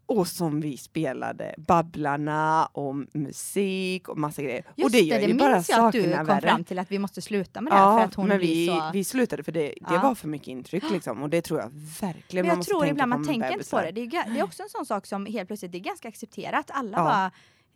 [0.08, 4.64] Och som vi spelade Babblarna och musik och massa grejer.
[4.76, 6.40] Just och det gör det, ju det bara minns jag att du sakerna kom värre.
[6.40, 8.66] fram till att vi måste sluta med det här Ja, för att hon men vi,
[8.66, 8.90] så...
[8.92, 10.00] vi slutade för det, det Ja.
[10.02, 11.70] var för mycket intryck liksom och det tror jag
[12.00, 13.90] verkligen Men man jag måste tror ibland man tänker inte på det.
[13.90, 16.70] Det är, det är också en sån sak som helt plötsligt det är ganska accepterat.
[16.74, 17.04] Alla Ja.
[17.04, 17.30] bara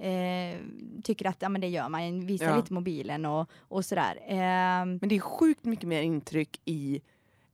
[0.09, 0.57] eh,
[1.05, 2.57] tycker att ja, men det gör man, visar Ja.
[2.57, 4.19] lite mobilen och, och sådär.
[4.29, 7.01] Eh, Men det är sjukt mycket mer intryck i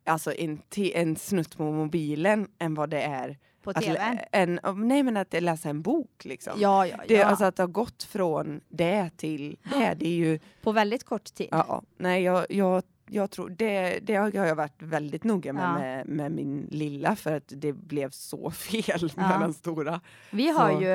[0.04, 0.58] alltså en,
[0.94, 3.38] en snutt på mobilen än vad det är
[3.72, 4.26] på att, tv.
[4.32, 6.24] en, nej, men att läsa en bok.
[6.24, 6.52] Liksom.
[6.56, 7.24] Ja, ja, Det, ja.
[7.24, 10.38] Alltså att det har gått från det till det, det är ju...
[10.62, 11.48] på väldigt kort tid.
[11.50, 15.78] Ja, nej, jag, jag, jag tror det, det har jag varit väldigt noga med, Ja.
[15.78, 19.28] med med min lilla för att det blev så fel Ja.
[19.28, 20.00] med den stora.
[20.30, 20.80] Vi har Så.
[20.80, 20.86] ju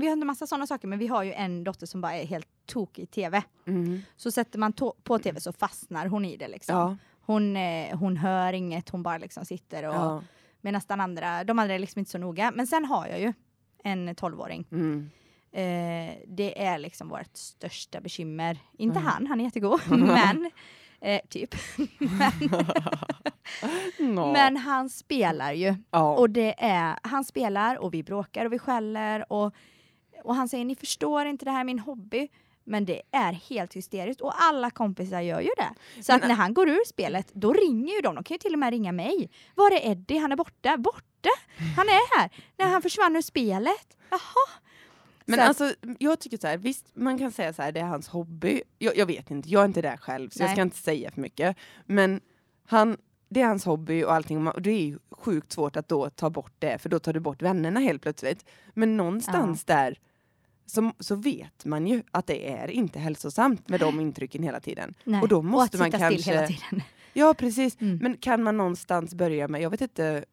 [0.00, 2.26] vi har en massa sådana saker, men vi har ju en dotter som bara är
[2.26, 3.42] helt tokig i tv.
[3.66, 4.02] Mm.
[4.16, 6.76] Så sätter man på tv så fastnar hon i det liksom.
[6.76, 10.22] Ja, Hon, eh, hon hör inget, hon bara liksom sitter och.
[10.62, 12.52] Medan den andra, de andra är liksom inte så noga.
[12.54, 13.32] Men sen har jag ju
[13.84, 14.66] en 12-åring.
[14.72, 15.10] Mm.
[15.52, 18.58] Eh, det är liksom vårt största bekymmer.
[18.78, 19.10] Inte Mm.
[19.12, 20.50] han, han är jättegod, men
[21.00, 21.54] eh, typ.
[23.98, 24.32] Nå.
[24.32, 25.74] Men han spelar ju.
[25.90, 26.16] ja.
[26.16, 29.54] Och det är, han spelar och vi bråkar och vi skäller och,
[30.24, 32.28] och han säger ni förstår inte det här är min hobby.
[32.64, 36.02] Men det är helt hysteriskt och alla kompisar gör ju det.
[36.02, 38.14] Så Men- att när han går ur spelet, då ringer ju de.
[38.14, 39.30] De kan ju till och med ringa mig.
[39.54, 40.18] Var är Eddie?
[40.18, 40.76] Han är borta.
[40.76, 41.30] Borta?
[41.76, 42.30] Han är här.
[42.56, 43.96] När han försvann ur spelet.
[44.10, 44.20] Jaha.
[45.26, 47.84] Men Så alltså, jag tycker så här, visst man kan säga så här, det är
[47.84, 48.62] hans hobby.
[48.78, 50.54] Jag, jag vet inte, jag är inte där själv så jag Nej.
[50.54, 51.56] ska inte säga för mycket.
[51.86, 52.20] Men
[52.66, 52.96] han,
[53.28, 56.30] det är hans hobby och allting och det är ju sjukt svårt att då ta
[56.30, 58.44] bort det för då tar du bort vännerna helt plötsligt.
[58.74, 59.98] Men någonstans där
[60.66, 64.94] så, så vet man ju att det är inte hälsosamt med de intrycken hela tiden.
[65.04, 65.20] Nej.
[65.22, 66.64] Och då och måste att man sitta still hela kanske...
[66.70, 66.82] tiden.
[67.12, 67.98] Ja precis, Mm.
[68.02, 70.24] men kan man någonstans börja med, jag vet inte,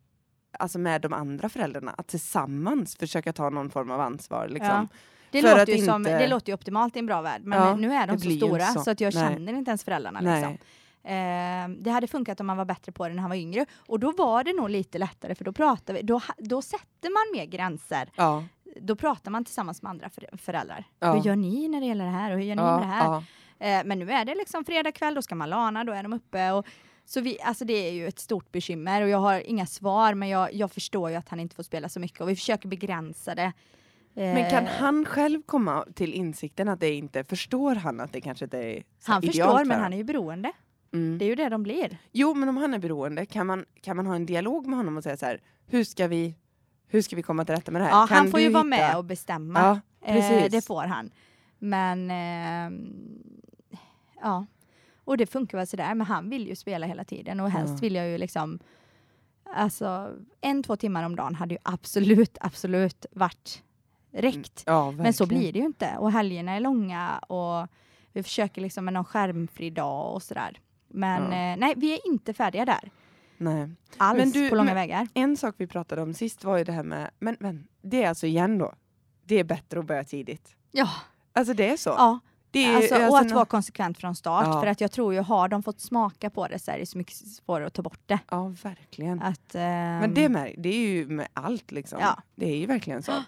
[0.59, 4.47] alltså med de andra föräldrarna, att tillsammans försöka ta någon form av ansvar.
[4.47, 4.87] Liksom.
[5.31, 7.59] Det, För låter ju som, inte- det låter ju optimalt i en bra värld, men
[7.59, 8.81] Ja, nu är de så stora så.
[8.83, 8.91] så.
[8.91, 9.23] att jag Nej.
[9.33, 10.19] känner inte ens föräldrarna.
[10.21, 10.57] Liksom.
[11.03, 13.65] Eh, det hade funkat om man var bättre på det när han var yngre.
[13.87, 17.39] Och då var det nog lite lättare för då pratar vi, då, då sätter man
[17.39, 18.09] mer gränser.
[18.15, 18.43] Ja,
[18.81, 20.83] Då pratar man tillsammans med andra för, föräldrar.
[20.99, 21.13] Ja.
[21.13, 22.91] Hur gör ni när det gäller det här och hur gör ni ja, med det
[22.91, 23.05] här?
[23.05, 23.23] ja.
[23.59, 26.13] Eh, men nu är det liksom fredag kväll, då ska man lana, då är de
[26.13, 26.51] uppe.
[26.51, 26.67] Och,
[27.05, 30.29] så vi, alltså det är ju ett stort bekymmer och jag har inga svar men
[30.29, 33.35] jag, jag förstår ju att han inte får spela så mycket och vi försöker begränsa
[33.35, 33.53] det.
[34.13, 38.21] Men kan Eh, han själv komma till insikten att det inte, förstår han att det
[38.21, 40.51] kanske inte är han förstår för men han är ju beroende.
[40.93, 41.17] mm.
[41.17, 41.97] Det är ju det de blir.
[42.11, 44.97] Jo men om han är beroende, kan man, kan man ha en dialog med honom
[44.97, 46.35] och säga så här, hur ska vi,
[46.89, 47.91] hur ska vi komma till rätta med det här?
[48.01, 49.59] Ja, kan han får ju vara hitta- med och bestämma.
[49.59, 49.79] Ja,
[50.13, 51.11] Eh, det får han.
[51.59, 52.93] Men ehm,
[54.21, 54.45] ja,
[55.03, 55.95] och det funkar väl sådär.
[55.95, 57.79] Men han vill ju spela hela tiden och helst Ja.
[57.81, 58.59] vill jag ju liksom
[59.55, 60.09] Alltså
[60.41, 63.63] en, två timmar om dagen hade ju absolut, absolut varit
[64.11, 64.63] räckt.
[64.65, 65.97] ja, Men så blir det ju inte.
[65.97, 67.67] Och helgerna är långa och
[68.13, 70.59] vi försöker liksom med någon skärmfri dag och sådär.
[70.87, 72.91] Men eh, nej, vi är inte färdiga där.
[73.39, 73.69] Nej.
[73.97, 75.07] Alls Men du, på långa men- vägar.
[75.13, 78.09] En sak vi pratade om sist var ju det här med, men, men det är
[78.09, 78.73] alltså igen då,
[79.23, 80.55] det är bättre att börja tidigt.
[80.71, 80.89] Ja,
[81.33, 81.89] Alltså det är så.
[81.89, 82.19] ja.
[82.53, 84.45] är, Alltså, och alltså, att vara konsekvent från start.
[84.47, 84.61] Ja.
[84.61, 86.97] För att jag tror ju, har de fått smaka på det så är det så
[86.97, 88.19] mycket svårare att ta bort det.
[88.29, 89.21] Ja, verkligen.
[89.21, 91.99] Att, Men ehm, det, med, det är ju med allt liksom.
[92.01, 92.21] Ja.
[92.35, 93.11] Det är ju verkligen så.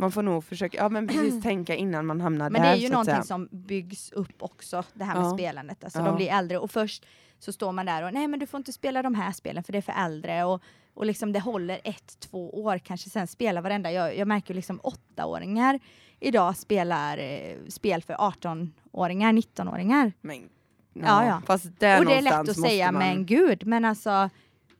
[0.00, 2.68] Man får nog försöka, ja men precis tänka innan man hamnar Men där.
[2.68, 5.34] det är ju någonting som byggs upp också, det här med Ja.
[5.34, 5.84] spelandet.
[5.84, 6.04] Alltså Ja.
[6.04, 7.06] de blir äldre och först
[7.38, 9.72] så står man där och nej men du får inte spela de här spelen för
[9.72, 10.62] det är för äldre och,
[10.94, 13.92] och liksom det håller ett, två år kanske sen spelar varenda.
[13.92, 15.80] Jag, jag märker liksom åttaåringar
[16.20, 20.12] idag spelar eh, spel för 18-åringar, 19-åringar.
[20.20, 20.48] Men,
[20.92, 21.42] Ja, ja.
[21.46, 22.98] Fast där Och det är lätt att säga man...
[23.02, 24.30] men gud, men alltså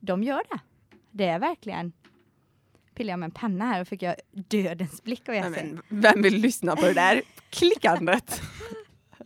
[0.00, 0.58] de gör det.
[1.10, 1.92] Det är verkligen
[2.98, 5.80] pillar jag med en penna här och fick jag dödens blick av Yasin.
[5.88, 8.42] vem vill lyssna på det där klickandet?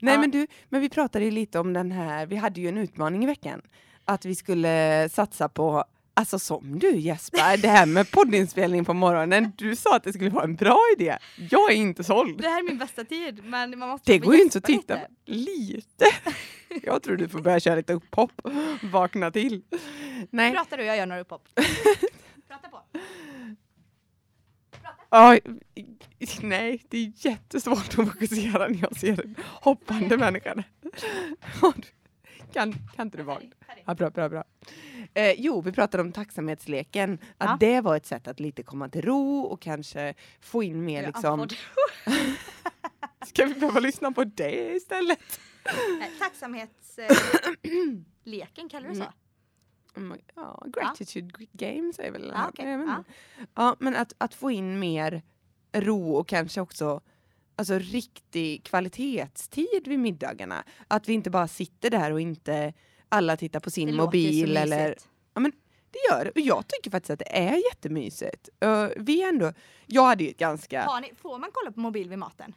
[0.00, 0.20] Nej Ja.
[0.20, 3.24] men du, men vi pratade ju lite om den här, vi hade ju en utmaning
[3.24, 3.62] i veckan.
[4.04, 5.84] Att vi skulle satsa på,
[6.14, 9.52] alltså som du Jesper, det här med poddinspelning på morgonen.
[9.56, 11.16] Du sa att det skulle vara en bra idé.
[11.50, 12.40] Jag är inte såld.
[12.42, 14.94] Det här är min bästa tid, men man måste Det går ju inte att titta
[14.94, 15.06] lite.
[15.26, 16.06] lite.
[16.82, 18.32] Jag tror du får börja köra lite upphopp.
[18.92, 19.62] Vakna till.
[20.30, 20.52] Nej.
[20.52, 21.48] Pratar du, jag gör några upphopp.
[22.62, 22.80] Prata på.
[25.10, 25.38] Ja,
[26.42, 30.64] nej, det är jättesvårt att fokusera när jag ser en hoppande människa.
[32.52, 33.40] Kan, kan inte du vara?
[33.84, 34.44] Ja, bra, bra, bra.
[35.14, 37.18] Eh, jo, vi pratade om tacksamhetsleken.
[37.38, 37.56] Att Ja.
[37.60, 41.48] det var ett sätt att lite komma till ro och kanske få in mer liksom...
[43.26, 45.40] Ska vi behöva lyssna på det istället?
[46.18, 49.04] Tacksamhetsleken, kallar du så?
[49.96, 52.32] Mm, Ja, gratitude games är väl...
[52.34, 53.04] Ja, vet Ja.
[53.54, 55.22] ja, men att, att få in mer
[55.72, 57.00] ro och kanske också
[57.56, 60.64] alltså, riktig kvalitetstid vid middagarna.
[60.88, 62.72] Att vi inte bara sitter där och inte
[63.08, 65.08] alla tittar på sin Det mobil eller mysigt.
[65.90, 66.30] det gör det.
[66.30, 68.48] Och jag tycker faktiskt att det är jättemysigt.
[68.64, 69.52] Uh, vi ändå,
[69.86, 72.54] jag hade ju ett ganska, ni, får man kolla på mobil vid maten?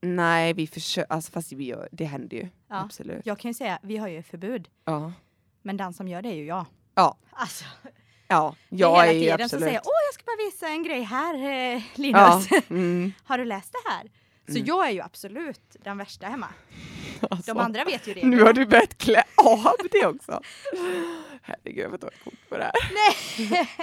[0.00, 2.48] nej vi försöker, alltså fast vi gör, det händer ju.
[2.68, 2.84] Ja.
[2.84, 3.26] Absolut.
[3.26, 4.68] Jag kan ju säga, vi har ju förbud.
[4.84, 5.12] Ja.
[5.62, 6.66] Men den som gör det är ju jag.
[6.94, 7.16] Ja.
[7.30, 7.64] Alltså,
[8.30, 9.62] Ja, jag är hela ju tiden så absolut.
[9.62, 11.80] säger jag, åh jag ska bara visa en grej här eh, ja.
[11.94, 12.48] Linus.
[12.70, 13.12] Mm.
[13.24, 14.02] Har du läst det här?
[14.46, 14.64] Så Mm.
[14.66, 16.48] jag är ju absolut den värsta hemma.
[17.30, 18.26] Alltså, De andra vet ju det.
[18.26, 20.40] nu har du börjat klä av det också.
[21.42, 22.72] Herregud, jag får ta ett kort på det här.
[22.94, 23.68] Nej.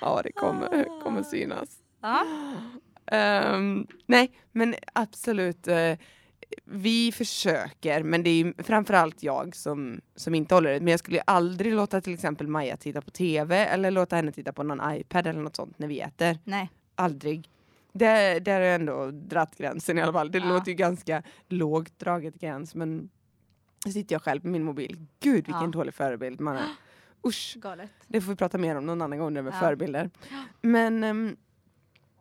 [0.00, 1.68] Ja, det kommer, kommer synas.
[2.00, 2.24] ja.
[3.12, 5.68] Ehm, nej, men absolut.
[5.68, 5.92] eh,
[6.64, 10.80] vi försöker, men det är ju framförallt jag som, som inte håller det.
[10.80, 14.52] Men jag skulle aldrig låta till exempel Maja titta på TV eller låta henne titta
[14.52, 16.38] på någon iPad eller något sånt när vi äter.
[16.44, 16.70] Nej.
[16.94, 17.50] Aldrig.
[17.92, 20.30] Det, där har jag ändå dratt gränsen i alla fall.
[20.32, 20.44] Det Ja.
[20.48, 23.08] låter ju ganska lågt draget gräns men
[23.84, 25.06] så sitter jag själv med min mobil.
[25.20, 25.66] Gud vilken Ja.
[25.66, 26.64] dålig förebild man är.
[27.26, 27.56] Usch.
[27.60, 27.90] Galet.
[28.06, 29.58] Det får vi prata mer om någon annan gång det med Ja.
[29.60, 30.10] förebilder.
[30.62, 31.36] Men ehm,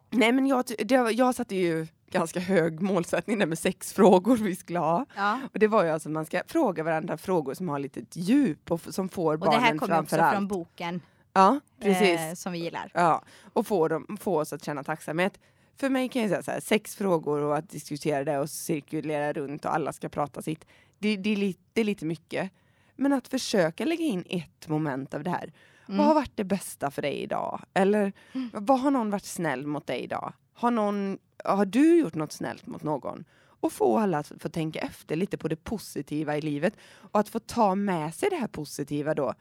[0.10, 4.56] nej men jag, det, jag satte ju ganska hög målsättning där med sex frågor vi
[4.56, 5.06] skulle ha.
[5.15, 5.39] Ja.
[5.54, 8.72] Och det var ju alltså att man ska fråga varandra frågor som har lite djup
[8.72, 10.36] och som får Och det barnen här kommer också framför allt.
[10.36, 11.02] från boken
[11.34, 12.20] Ja, precis.
[12.20, 12.91] eh, som vi gillar.
[12.94, 15.39] Ja, och få, dem, få oss att känna tacksamhet.
[15.78, 19.34] För mig kan jag säga så här, sex frågor och att diskutera det och cirkulera
[19.34, 20.65] runt och alla ska prata sitt.
[21.00, 22.52] Det, det, är, lite, det är lite mycket.
[22.96, 25.54] Men att försöka lägga in ett moment av det här.
[25.88, 25.98] Mm.
[25.98, 27.62] Vad har varit det bästa för dig idag?
[27.74, 28.13] Eller
[28.54, 30.34] vad har någon varit snäll mot dig idag?
[30.58, 33.26] Har, någon, har du gjort något snällt mot någon?
[33.60, 36.74] Och få alla att få tänka efter lite på det positiva i livet.
[37.12, 39.34] Och att få ta med sig det här positiva då.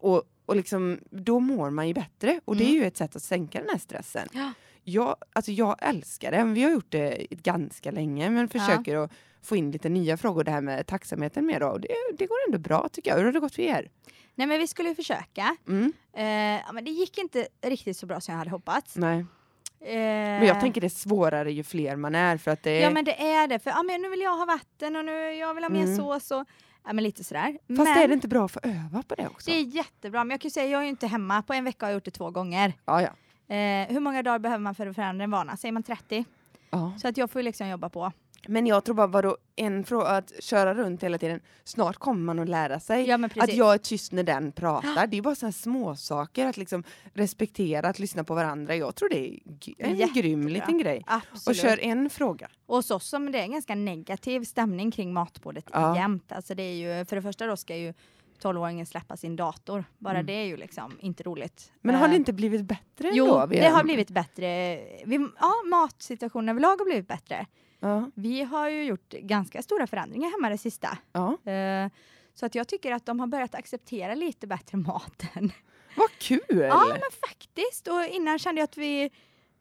[0.00, 2.40] Och, och liksom, då mår man ju bättre.
[2.44, 2.80] Och det är Mm.
[2.82, 4.28] ju ett sätt att sänka den här stressen.
[4.32, 4.52] Ja.
[4.84, 6.44] Jag, alltså jag älskar det.
[6.44, 10.44] Vi har gjort det ganska länge men försöker att få in lite nya frågor.
[10.44, 11.66] Det här med tacksamheten mer då.
[11.66, 13.18] Och det, det går ändå bra tycker jag.
[13.18, 13.90] Hur har det gått för er?
[14.34, 15.56] Nej men vi skulle försöka.
[15.68, 15.92] Mm.
[16.12, 16.24] Eh,
[16.66, 18.96] ja, men det gick inte riktigt så bra som jag hade hoppats.
[18.96, 19.26] Nej.
[19.80, 22.82] Eh, Men jag tänker det är svårare ju fler man är för att det är...
[22.82, 25.32] Ja men det är det, för ja, men nu vill jag ha vatten och nu
[25.32, 25.96] jag vill ha mer Mm.
[25.96, 26.44] sås och
[26.86, 27.52] ja, men lite sådär.
[27.52, 29.50] Fast men är det inte bra att få öva på det också?
[29.50, 31.42] det är jättebra, men jag kan ju säga jag är ju inte hemma.
[31.42, 32.72] På en vecka har jag gjort det två gånger.
[32.84, 33.08] Ja, ja.
[33.54, 35.56] Eh, hur många dagar behöver man för att förändra en vana?
[35.56, 36.24] Säger man 30?
[36.70, 36.92] ja.
[37.02, 38.12] Så att jag får ju liksom jobba på.
[38.46, 41.40] Men jag tror bara vadå, en fråga att köra runt hela tiden.
[41.64, 43.08] Snart kommer man att lära sig.
[43.08, 45.06] Ja Att jag är tyst när den pratar.
[45.06, 48.76] Det är bara sådana små saker att liksom respektera, att lyssna på varandra.
[48.76, 49.38] Jag tror det är
[49.78, 50.22] en Jättebra.
[50.22, 51.04] grym liten grej.
[51.06, 51.60] Och Absolut.
[51.60, 52.48] kör en fråga.
[52.66, 55.96] Och hos oss som det är en ganska negativ stämning kring matbordet Ja.
[55.96, 56.32] jämt.
[56.32, 57.94] Alltså det är ju, för det första då ska ju
[58.42, 59.84] 12-åringen släppa sin dator.
[59.98, 60.26] Bara Mm.
[60.26, 61.72] det är ju liksom inte roligt.
[61.80, 63.46] Men har Eh, det inte blivit bättre Jo?
[63.48, 64.46] Vi det har blivit bättre.
[65.06, 67.46] Vi, ja, matsituationen överlag har blivit bättre.
[67.80, 70.98] Ja, Vi har ju gjort ganska stora förändringar hemma det sista.
[71.12, 71.52] ja.
[71.52, 71.90] Eh,
[72.34, 75.52] så att jag tycker att de har börjat acceptera lite bättre maten.
[75.96, 76.40] Vad kul!
[76.48, 77.88] Ja, men faktiskt.
[77.88, 79.10] Och innan kände jag att vi,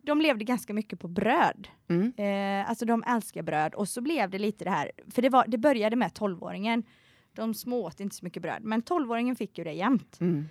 [0.01, 1.67] de levde ganska mycket på bröd.
[1.89, 2.13] Mm.
[2.17, 5.45] Eh, alltså de älskar bröd och så blev det lite det här, för det, var,
[5.47, 6.83] det började med 12-åringen.
[7.33, 10.17] De små åt inte så mycket bröd, men 12-åringen fick ju det jämt.
[10.21, 10.49] Mm.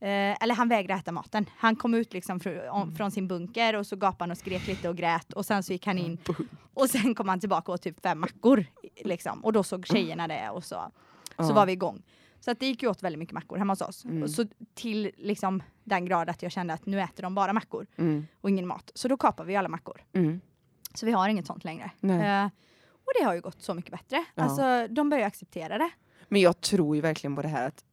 [0.00, 1.46] Eh, eller han vägrade äta maten.
[1.56, 2.72] Han kom ut liksom fr- Mm.
[2.74, 5.62] om, från sin bunker och så gapade han och skrek lite och grät och sen
[5.62, 6.18] så gick han in
[6.74, 8.66] och sen kom han tillbaka och typ fem mackor.
[9.04, 9.44] Liksom.
[9.44, 10.92] Och då såg tjejerna det och så,
[11.36, 12.02] så var vi igång.
[12.40, 14.04] Så att det gick ju åt väldigt mycket mackor hemma hos oss.
[14.04, 14.28] Mm.
[14.28, 18.26] Så till liksom den grad att jag kände att nu äter de bara mackor Mm.
[18.40, 18.90] och ingen mat.
[18.94, 20.00] Så då kapar vi alla mackor.
[20.12, 20.40] Mm.
[20.94, 21.90] Så vi har inget sånt längre.
[22.02, 22.46] Eh,
[23.06, 24.24] och det har ju gått så mycket bättre.
[24.34, 24.42] Ja.
[24.42, 25.90] Alltså de börjar acceptera det.
[26.28, 27.84] Men jag tror ju verkligen på det här att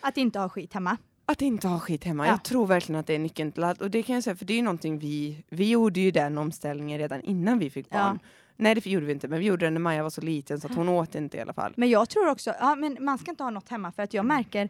[0.00, 0.96] Att inte ha skit hemma.
[1.30, 2.26] Att inte ha skit hemma.
[2.26, 2.32] Ja.
[2.32, 3.80] Jag tror verkligen att det är nyckeln till allt.
[3.80, 6.38] Och det kan jag säga, för det är ju någonting vi, vi gjorde ju den
[6.38, 7.98] omställningen redan innan vi fick Ja.
[7.98, 8.18] barn.
[8.56, 10.66] Nej det gjorde vi inte, men vi gjorde det när Maja var så liten så
[10.66, 11.72] att hon åt inte i alla fall.
[11.76, 14.24] Men jag tror också, ja men man ska inte ha något hemma för att jag
[14.26, 14.68] märker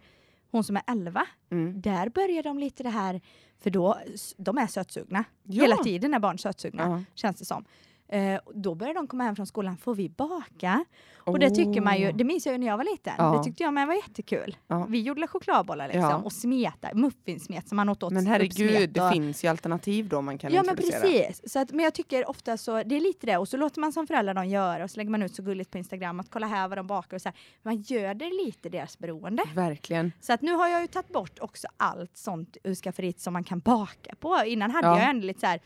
[0.51, 1.81] hon som är 11, Mm.
[1.81, 3.21] där börjar de lite det här,
[3.63, 3.99] för då,
[4.37, 5.25] de är sötsugna.
[5.43, 5.63] Ja.
[5.63, 7.03] Hela tiden är barn sötsugna, Ja.
[7.15, 7.65] känns det som.
[8.13, 10.85] Eh, då började de komma hem från skolan, får vi baka?
[11.25, 13.13] Och det tycker man ju, det minns jag ju när jag var liten.
[13.19, 13.37] Ja.
[13.39, 14.57] Det tyckte jag men var jättekul.
[14.67, 14.87] Ja.
[14.89, 16.17] Vi gjorde chokladbollar liksom Ja.
[16.17, 20.09] och smeta, muffinsmet som man åt åt Men herregud, smet det och- finns ju alternativ
[20.09, 21.01] då man kan Ja men introducera.
[21.01, 21.53] precis.
[21.53, 23.93] Så att, men jag tycker ofta så, det är lite det och så låter man
[23.93, 26.47] som föräldrar dem göra och så lägger man ut så gulligt på Instagram att kolla
[26.47, 27.39] här vad de bakar och så här.
[27.63, 29.43] Man gör det lite deras beroende.
[29.55, 30.13] Verkligen.
[30.21, 33.45] Så att nu har jag ju tagit bort också allt sånt ur skafferiet som man
[33.45, 34.39] kan baka på.
[34.47, 34.99] Innan hade Ja.
[34.99, 35.61] jag ändå lite så här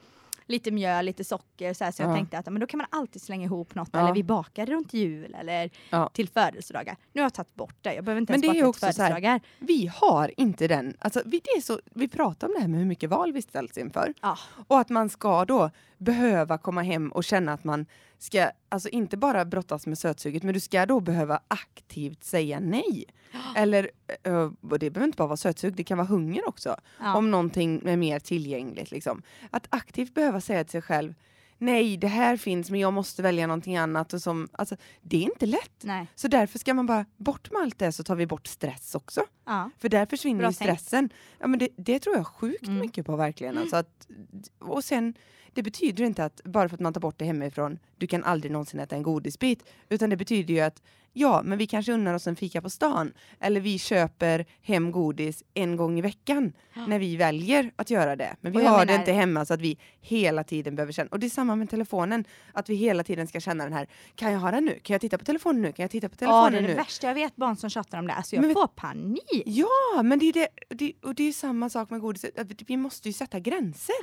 [0.46, 2.14] lite mjöl, lite socker så, här, så jag Ja.
[2.14, 5.35] tänkte att men då kan man alltid slänga ihop något eller vi bakar runt jul
[5.35, 5.70] eller
[6.12, 6.96] till födelsedagar.
[7.12, 7.94] Nu har jag tagit bort det.
[7.94, 9.40] Jag behöver inte Men ens det är baka också till så här- födelsedagar.
[9.59, 12.78] Vi har inte den, alltså vi, det är så, vi pratar om det här med
[12.80, 14.14] hur mycket val vi ställs inför.
[14.66, 17.87] Och att man ska då behöva komma hem och känna att man
[18.18, 23.04] ska, alltså inte bara brottas med sötsuget, men du ska då behöva aktivt säga nej.
[23.57, 23.90] Eller,
[24.22, 26.76] eh, och det behöver inte bara vara sötsug, det kan vara hunger också.
[27.00, 27.16] Ja.
[27.16, 28.90] Om någonting är mer tillgängligt.
[28.90, 29.22] Liksom.
[29.50, 31.14] Att aktivt behöva säga till sig själv,
[31.59, 34.12] nej det här finns men jag måste välja någonting annat.
[34.12, 35.80] Och som, alltså, det är inte lätt.
[35.83, 36.07] Nej.
[36.14, 39.20] Så därför ska man bara bort med allt det så tar vi bort stress också.
[39.46, 39.70] Ja.
[39.78, 41.11] För där försvinner stressen.
[41.38, 42.78] Ja, men det, det tror jag sjukt Mm.
[42.80, 43.59] mycket på verkligen.
[43.59, 44.09] Alltså att,
[44.59, 45.14] och sen,
[45.54, 48.52] det betyder inte att bara för att man tar bort det hemifrån, du kan aldrig
[48.52, 49.64] någonsin äta en godisbit.
[49.88, 50.82] Utan det betyder ju att
[51.16, 53.12] ja, men vi kanske unnar oss en fika på stan.
[53.40, 56.52] Eller vi köper hem godis en gång i veckan
[56.88, 58.36] när vi väljer att göra det.
[58.40, 61.08] Men vi har det menar- inte hemma så att vi hela tiden behöver känna.
[61.10, 62.24] Och det är samma med telefonen.
[62.52, 64.78] Att vi hela tiden ska känna den här, kan jag ha den nu?
[64.82, 65.72] Kan jag titta på telefonen nu?
[65.72, 66.74] Kan jag titta på Ja, telefonen det är det nu?
[66.74, 68.12] värsta jag vet, barn som tjatar om det.
[68.14, 69.42] Alltså jag Men får panik.
[69.46, 72.38] Ja, men det är, det, det, och det är samma sak med godiset.
[72.38, 73.94] att Vi måste ju sätta gränser.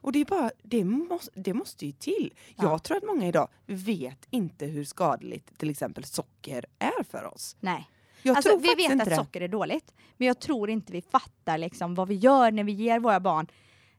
[0.00, 2.34] Och det är bara, det måste, det måste ju till.
[2.56, 2.64] Ja.
[2.64, 7.56] Jag tror att många idag vet inte hur skadligt till exempel socker är för oss.
[7.60, 7.90] Nej.
[8.22, 9.16] Jag Alltså, vi vet att det.
[9.16, 12.72] socker är dåligt, men jag tror inte vi fattar liksom vad vi gör när vi
[12.72, 13.46] ger våra barn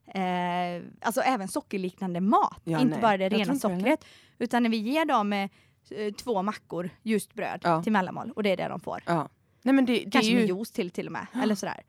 [0.08, 2.62] eh, alltså även sockerliknande mat.
[2.64, 3.02] Ja, inte nej.
[3.02, 4.06] bara det rena inte det sockret.
[4.40, 5.50] Utan när vi ger dem eh,
[6.24, 7.84] två mackor ljust bröd Ja.
[7.84, 9.04] till mellanmål och det är det de får.
[9.06, 9.30] Ja.
[9.62, 11.28] Nej, men det, det är Kanske med ju, juice till till och med.
[11.44, 11.84] Eller sådär.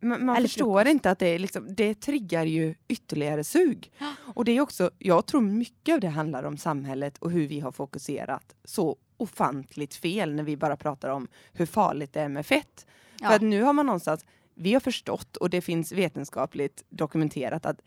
[0.00, 3.92] Man man förstår inte att det, liksom, det triggar ju ytterligare sug.
[4.34, 7.60] Och det är också, jag tror mycket av det handlar om samhället och hur vi
[7.60, 12.46] har fokuserat så ofantligt fel när vi bara pratar om hur farligt det är med
[12.46, 12.86] fett.
[13.20, 13.28] Ja.
[13.28, 17.80] För att nu har man någonstans, vi har förstått och det finns vetenskapligt dokumenterat att,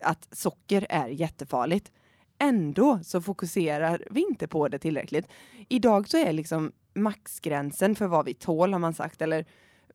[0.00, 1.92] att socker är jättefarligt.
[2.38, 5.26] Ändå så fokuserar vi inte på det tillräckligt.
[5.68, 9.46] Idag så är liksom maxgränsen för vad vi tål har man sagt, eller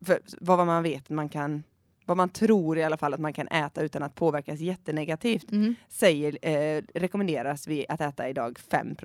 [0.04, 1.64] för vad man vet man kan,
[2.06, 5.76] vad man tror i alla fall att man kan äta utan att påverkas jättenegativt, Mhm.
[5.90, 8.96] säger, eh, rekommenderas vi att äta idag 5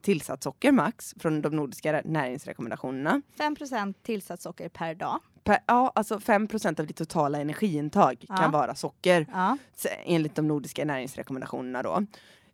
[0.00, 3.22] tillsatt socker max från de nordiska näringsrekommendationerna.
[3.38, 5.20] 5% tillsatt socker per dag.
[5.44, 8.36] Per, ja, alltså 5% av ditt totala energiintag Ja.
[8.36, 9.56] kan vara socker Ja.
[10.04, 11.82] enligt de nordiska näringsrekommendationerna.
[11.82, 12.06] Då.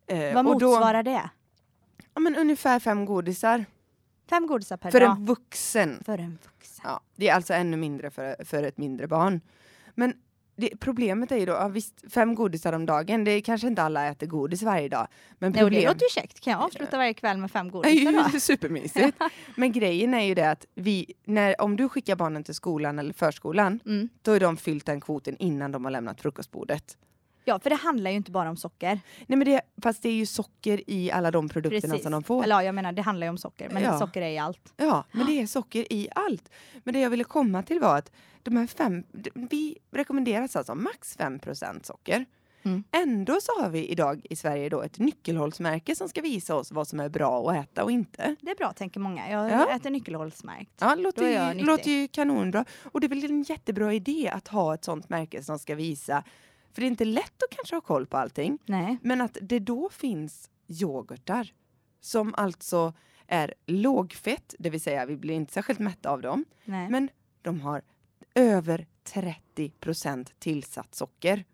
[0.07, 1.31] Eh, Vad och då, motsvarar det?
[2.15, 3.65] ja, men ungefär fem godisar
[4.31, 5.17] Fem godisar per för dag.
[5.17, 6.03] en vuxen.
[6.05, 6.85] För en vuxen.
[6.89, 9.41] Ja, det är alltså ännu mindre för, för ett mindre barn.
[9.95, 10.15] Men
[10.57, 13.83] det, problemet är ju då, ja, visst, fem godisar om dagen, det är kanske inte
[13.83, 15.09] alla äter godis varje dag.
[15.39, 16.41] Men Nej, och det problem- låter ju käckt.
[16.41, 18.39] Kan jag avsluta varje kväll med fem godisar då?
[18.41, 19.19] supermysigt.
[19.57, 23.13] Men grejen är ju det att vi, när, om du skickar barnen till skolan eller
[23.13, 24.09] förskolan, Mm.
[24.23, 26.97] då är de fyllt den kvoten innan de har lämnat frukostbordet.
[27.45, 29.01] Ja, för det handlar ju inte bara om socker.
[29.27, 32.03] Nej men det, fast det är ju socker i alla de produkterna Precis.
[32.03, 32.43] som de får.
[32.45, 33.99] Eller ja, jag menar det handlar ju om socker, men Ja.
[33.99, 34.73] socker är i allt.
[34.77, 36.51] Ja, men det är socker i allt.
[36.85, 38.11] Men det jag ville komma till var att
[38.43, 39.05] de här fem,
[39.35, 42.25] vi rekommenderas alltså max 5% socker.
[42.63, 42.85] Mm.
[42.91, 46.89] Ändå så har vi idag i Sverige då ett nyckelhålsmärke som ska visa oss vad
[46.89, 48.37] som är bra att äta och inte.
[48.41, 49.31] Det är bra tänker många.
[49.31, 49.71] Jag Ja.
[49.77, 50.71] äter nyckelhålsmärkt.
[50.81, 52.65] Ja, låter, låter ju kanonbra.
[52.93, 56.23] Och det är väl en jättebra idé att ha ett sånt märke som ska visa,
[56.75, 58.99] för det är inte lätt att kanske ha koll på allting, Nej.
[59.03, 61.53] men att det då finns yoghurtar
[62.01, 62.93] som alltså
[63.27, 66.89] är lågfett, det vill säga vi blir inte särskilt mätta av dem, Nej.
[66.91, 67.09] men
[67.43, 67.83] de har
[68.35, 69.73] över 30
[70.39, 71.45] tillsatt socker.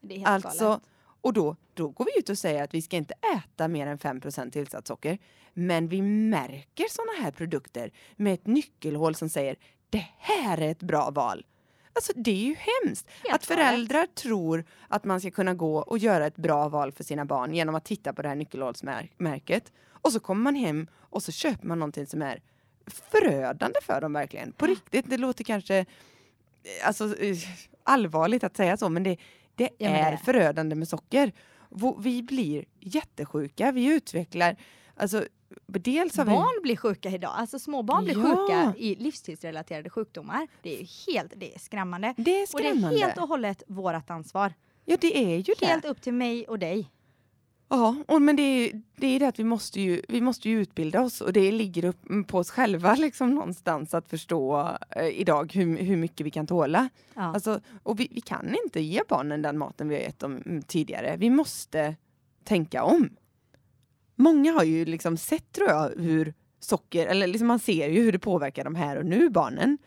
[0.00, 0.82] det är helt Alltså, galet.
[1.20, 3.98] och då, då går vi ut och säger att vi ska inte äta mer än
[3.98, 5.18] 5 tillsatt socker.
[5.54, 9.56] Men vi märker sådana här produkter med ett nyckelhål som säger
[9.90, 11.44] det här är ett bra val.
[11.92, 15.98] Alltså det är ju hemskt Helt att föräldrar tror att man ska kunna gå och
[15.98, 19.72] göra ett bra val för sina barn genom att titta på det här nyckelhålsmärket.
[20.02, 22.40] Och så kommer man hem och så köper man någonting som är
[22.86, 24.52] förödande för dem verkligen.
[24.52, 25.86] På riktigt, det låter kanske eh,
[26.86, 27.36] alltså, eh,
[27.82, 29.16] allvarligt att säga så men det,
[29.54, 31.32] det Ja, men är det- förödande med socker.
[31.98, 34.56] Vi blir jättesjuka, vi utvecklar,
[34.96, 35.24] alltså
[35.66, 36.30] dels har vi...
[36.30, 37.32] Barn blir sjuka idag.
[37.36, 38.36] Alltså små barn blir Ja.
[38.36, 40.48] sjuka i livstidsrelaterade sjukdomar.
[40.62, 42.14] Det är helt det är skrämmande.
[42.16, 42.96] Det är Och det skrämmande.
[42.98, 44.52] är helt och hållet vårt ansvar.
[44.84, 45.66] Ja det är ju det.
[45.66, 46.90] Helt upp till mig och dig.
[47.72, 50.60] Ja, och, men det är, det är det att vi måste, ju, vi måste ju
[50.60, 55.52] utbilda oss och det ligger upp på oss själva liksom någonstans att förstå eh, idag
[55.54, 56.88] hur, hur mycket vi kan tåla.
[57.14, 57.22] Ja.
[57.22, 61.16] Alltså, och vi, vi kan inte ge barnen den maten vi har gett dem tidigare.
[61.18, 61.96] Vi måste
[62.44, 63.10] tänka om.
[64.20, 68.12] Många har ju liksom sett tror jag hur socker, eller liksom man ser ju hur
[68.12, 69.78] det påverkar de här och nu barnen.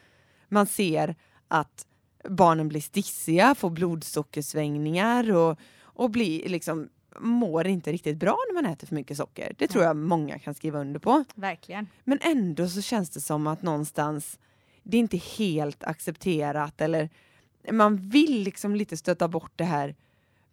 [0.47, 1.15] Man ser
[1.47, 1.85] att
[2.29, 8.71] barnen blir stissiga, får blodsockersvängningar och, och blir liksom mår inte riktigt bra när man
[8.71, 9.55] äter för mycket socker.
[9.57, 11.23] Det tror jag många kan skriva under på.
[11.35, 11.87] Verkligen.
[12.03, 14.39] Men ändå så känns det som att någonstans
[14.83, 17.09] det är inte helt accepterat eller
[17.71, 19.95] man vill liksom lite stöta bort det här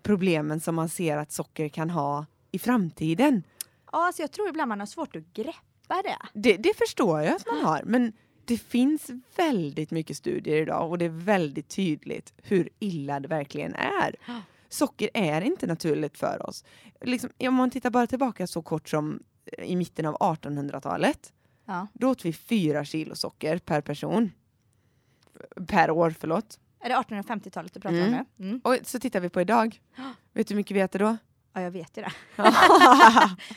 [0.03, 3.43] problemen som man ser att socker kan ha i framtiden.
[3.93, 6.17] Ja, alltså jag tror ibland man har svårt att greppa det.
[6.33, 8.13] Det, det förstår jag att man har, men
[8.45, 13.75] det finns väldigt mycket studier idag och det är väldigt tydligt hur illa det verkligen
[13.75, 14.17] är.
[14.69, 16.65] Socker är inte naturligt för oss.
[17.01, 19.23] Liksom, om man tittar bara tillbaka så kort som
[19.59, 21.33] i mitten av 1800-talet.
[21.65, 21.87] Ja.
[21.93, 24.31] Då åt vi fyra kilo socker per person.
[25.67, 26.59] Per år, förlåt.
[26.81, 28.25] Är det 1850-talet du pratar om Mm.
[28.37, 28.45] nu?
[28.47, 28.61] Mm.
[28.65, 29.81] Och så tittar vi på idag.
[30.33, 31.17] Vet du hur mycket vi äter då?
[31.53, 32.13] Ja, jag vet ju det.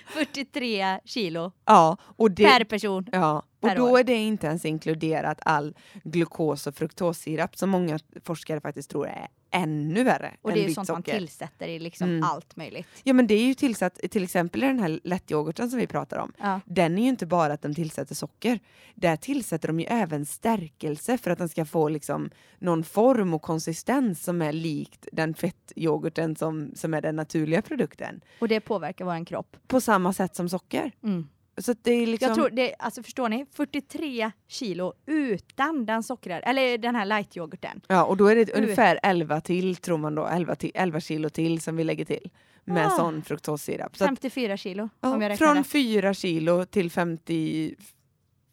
[0.05, 3.07] 43 kilo ja, och det, per person.
[3.11, 3.99] ja, och per då år.
[3.99, 9.27] är det inte ens inkluderat all glukos och fruktossirap som många forskare faktiskt tror är
[9.53, 11.19] ännu värre Och det är ju sånt man socker.
[11.19, 12.23] tillsätter i liksom Mm.
[12.23, 12.87] allt möjligt.
[13.03, 16.17] Ja men det är ju tillsatt till exempel i den här lättyoghurten som vi pratar
[16.17, 16.31] om.
[16.39, 16.59] Ja.
[16.65, 18.59] Den är ju inte bara att de tillsätter socker.
[18.95, 23.41] Där tillsätter de ju även stärkelse för att den ska få liksom någon form och
[23.41, 28.21] konsistens som är likt den fettyoghurten som, som är den naturliga produkten.
[28.39, 29.57] Och det påverkar vår kropp.
[29.67, 30.91] På samma sätt som socker.
[31.03, 31.27] Mm.
[31.57, 32.27] Så det är liksom...
[32.27, 33.45] Jag tror det, alltså förstår ni?
[33.53, 37.81] 43 kilo utan den sockrade, eller den här light-yoghurten.
[37.87, 41.29] Ja, och då är det ungefär 11 till, tror man då, 11, till, 11 kilo
[41.29, 42.29] till som vi lägger till
[42.65, 42.89] med Ah.
[42.89, 43.97] sån fruktossirap.
[43.97, 45.67] Så att, 54 kilo om jag ja, räknar från rätt.
[45.67, 47.75] 4 kilo till 50,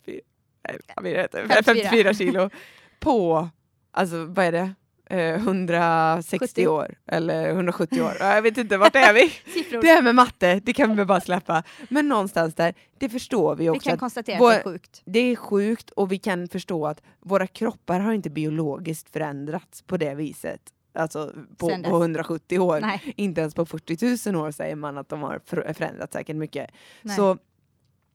[0.06, 0.20] fy-
[0.68, 1.28] nej, vad blir det?
[1.32, 1.62] 54.
[1.62, 2.50] 54 kilo
[2.98, 3.48] på,
[3.90, 4.74] alltså vad är det?
[5.10, 6.66] Eh, 160 70.
[6.68, 8.12] år eller 170 år.
[8.20, 9.32] Ja, Jag vet inte, vart är vi?
[9.80, 11.62] Det här med matte, det kan vi bara släppa.
[11.88, 14.72] Men någonstans där, det förstår vi Vi också kan att konstatera vår- att det är
[14.72, 15.02] sjukt.
[15.04, 19.96] det är sjukt och vi kan förstå att våra kroppar har inte biologiskt förändrats på
[19.96, 20.60] det viset.
[20.94, 22.80] Alltså på, på 170 år.
[22.80, 26.36] Nej, Inte ens på 40 000 år säger man att de har för- förändrats säkert
[26.36, 26.70] mycket.
[27.02, 27.16] nej.
[27.16, 27.38] Så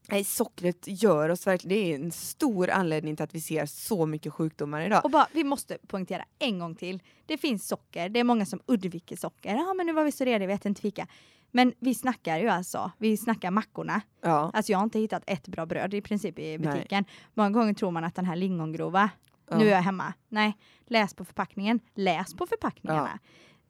[0.10, 4.06] nej, sockret gör oss verkligen, det är en stor anledning till att vi ser så
[4.06, 5.06] mycket sjukdomar idag.
[5.06, 7.04] Och bara, vi måste poängtera en gång till.
[7.26, 9.56] Det finns socker, det är många som undviker socker.
[9.56, 11.08] Ja men nu var vi så rediga, vi äter inte fika.
[11.52, 14.02] Men vi snackar ju alltså, vi snackar mackorna.
[14.22, 16.58] Ja, Alltså jag har inte hittat ett bra bröd i princip i Nej.
[16.58, 17.06] butiken.
[17.34, 19.10] Många gånger tror man att den här lingongrova,
[19.50, 19.58] ja.
[19.58, 20.14] nu är jag hemma.
[20.30, 21.80] Nej, läs på förpackningen.
[21.94, 23.20] Läs på förpackningarna.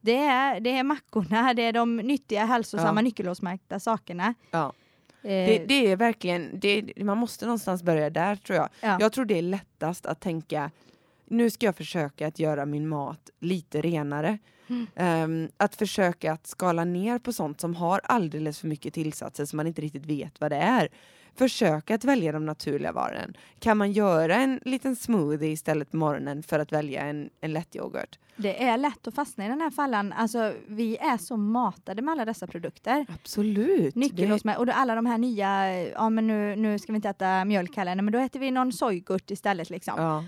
[0.02, 3.04] Det, är, det är mackorna, det är de nyttiga, hälsosamma, Ja.
[3.04, 4.34] nyckelhålsmärkta sakerna.
[4.52, 4.74] Ja.
[5.26, 8.70] Eh, Det, det är verkligen, det, man måste någonstans börja där tror jag.
[8.82, 8.98] ja.
[9.00, 10.72] Jag tror det är lättast att tänka
[11.28, 14.38] nu ska jag försöka att göra min mat lite renare.
[14.68, 14.88] Mm.
[14.96, 19.58] Ehm, att försöka att skala ner på sånt som har alldeles för mycket tillsatser som
[19.58, 20.90] man inte riktigt vet vad det är.
[21.38, 23.28] Försöka att välja de naturliga varorna.
[23.60, 28.20] Kan man göra en liten smoothie istället på morgonen för att välja en, en lättyoghurt?
[28.36, 30.14] Det är lätt att fastna i den här fallan.
[30.14, 33.06] Alltså, vi är så matade med alla dessa produkter.
[33.10, 33.96] Absolut.
[33.96, 37.46] Nyckelhålsmärkta och då alla de här nya, ja men nu, nu ska vi inte äta
[37.46, 39.94] mjölk heller, men då äter vi någon sojgurt istället liksom.
[39.98, 40.24] Ja,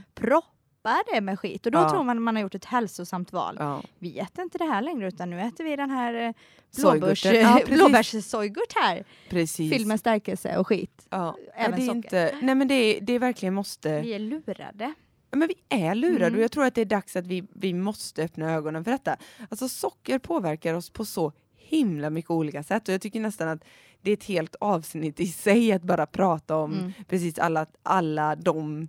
[0.88, 1.90] Proppar det med skit och då Ja.
[1.90, 3.56] tror man att man har gjort ett hälsosamt val.
[3.60, 3.82] ja.
[4.00, 6.34] Vi äter inte det här längre utan nu äter vi den här eh,
[6.78, 7.26] blåbärs.
[7.26, 9.04] Ja, blåbärssojgurt här.
[9.30, 9.74] Precis.
[9.74, 11.08] Fylld med stärkelse och skit.
[11.10, 11.36] Ja.
[11.56, 11.96] även är socker.
[11.96, 14.02] inte, nej men det, är- det är verkligen måste...
[14.02, 14.94] Vi är lurade.
[15.32, 16.36] Men vi är lurade Mm.
[16.38, 19.18] och jag tror att det är dags att vi, vi måste öppna ögonen för detta.
[19.50, 23.64] Alltså socker påverkar oss på så himla mycket olika sätt och jag tycker nästan att
[24.02, 26.94] det är ett helt avsnitt i sig att bara prata om Mm.
[27.08, 28.88] precis alla, alla de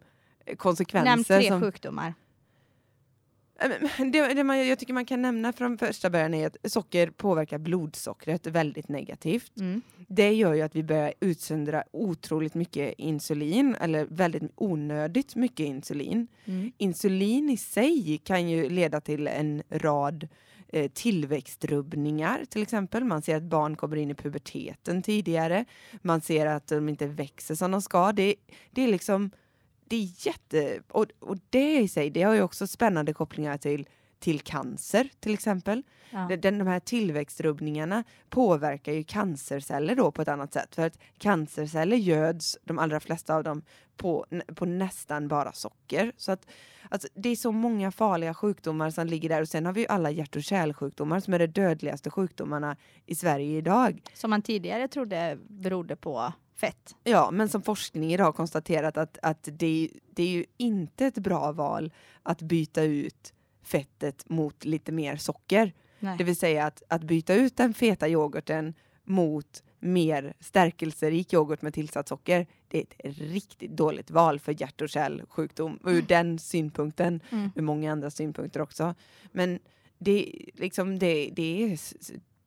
[0.56, 1.10] konsekvenser.
[1.10, 2.14] Nämn tre som, sjukdomar.
[4.12, 7.58] Det, det man, jag tycker man kan nämna från första början är att socker påverkar
[7.58, 9.60] blodsockret väldigt negativt.
[9.60, 9.82] Mm.
[10.08, 16.26] Det gör ju att vi börjar utsöndra otroligt mycket insulin, eller väldigt onödigt mycket insulin.
[16.44, 16.72] Mm.
[16.78, 20.28] Insulin i sig kan ju leda till en rad
[20.68, 23.04] eh, tillväxtrubbningar till exempel.
[23.04, 25.64] Man ser att barn kommer in i puberteten tidigare.
[26.02, 28.12] Man ser att de inte växer som de ska.
[28.12, 28.34] Det,
[28.70, 29.30] det är liksom,
[29.88, 33.88] det är jätte, och, och det i sig, det har ju också spännande kopplingar till
[34.18, 35.82] till cancer till exempel.
[36.10, 36.36] Ja.
[36.36, 40.74] Den, de här tillväxtrubbningarna påverkar ju cancerceller då på ett annat sätt.
[40.74, 43.62] För att cancerceller göds, de allra flesta av dem,
[43.96, 46.12] på, på nästan bara socker.
[46.16, 46.46] Så att,
[46.90, 49.86] Alltså, det är så många farliga sjukdomar som ligger där och sen har vi ju
[49.86, 54.02] alla hjärt och kärlsjukdomar som är de dödligaste sjukdomarna i Sverige idag.
[54.14, 56.96] Som man tidigare trodde berodde på fett.
[57.04, 61.18] Ja, men som forskning idag har konstaterat att, att det, det är ju inte ett
[61.18, 61.92] bra val
[62.22, 63.32] att byta ut
[63.62, 65.72] fettet mot lite mer socker.
[65.98, 66.18] Nej.
[66.18, 71.74] Det vill säga att, att byta ut den feta yoghurten mot mer stärkelserik yoghurt med
[71.74, 72.46] tillsatt socker.
[72.68, 77.50] Det är ett riktigt dåligt val för hjärt och kärlsjukdom ur den synpunkten, Mm.
[77.56, 78.94] ur många andra synpunkter också.
[79.32, 79.58] Men
[79.98, 81.78] det, liksom, det, det är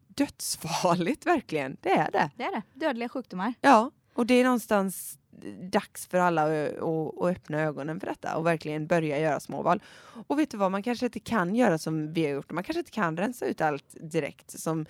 [0.07, 2.29] dödsfarligt verkligen, det är det.
[2.37, 2.61] Det är det.
[2.73, 3.53] Dödliga sjukdomar.
[3.61, 5.17] Ja, och det är någonstans
[5.61, 9.83] dags för alla att, öppna ögonen för detta och verkligen börja göra småval.
[10.27, 12.51] Och vet du vad, man kanske inte kan göra som vi har gjort.
[12.51, 14.85] Man kanske inte kan rensa ut allt direkt som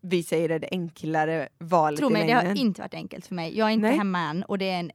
[0.00, 3.34] vi säger är det enklare valet Tro i mig, det har inte varit enkelt för
[3.34, 3.58] mig.
[3.58, 3.96] Jag är inte Nej.
[3.96, 4.90] hemma än och det är en,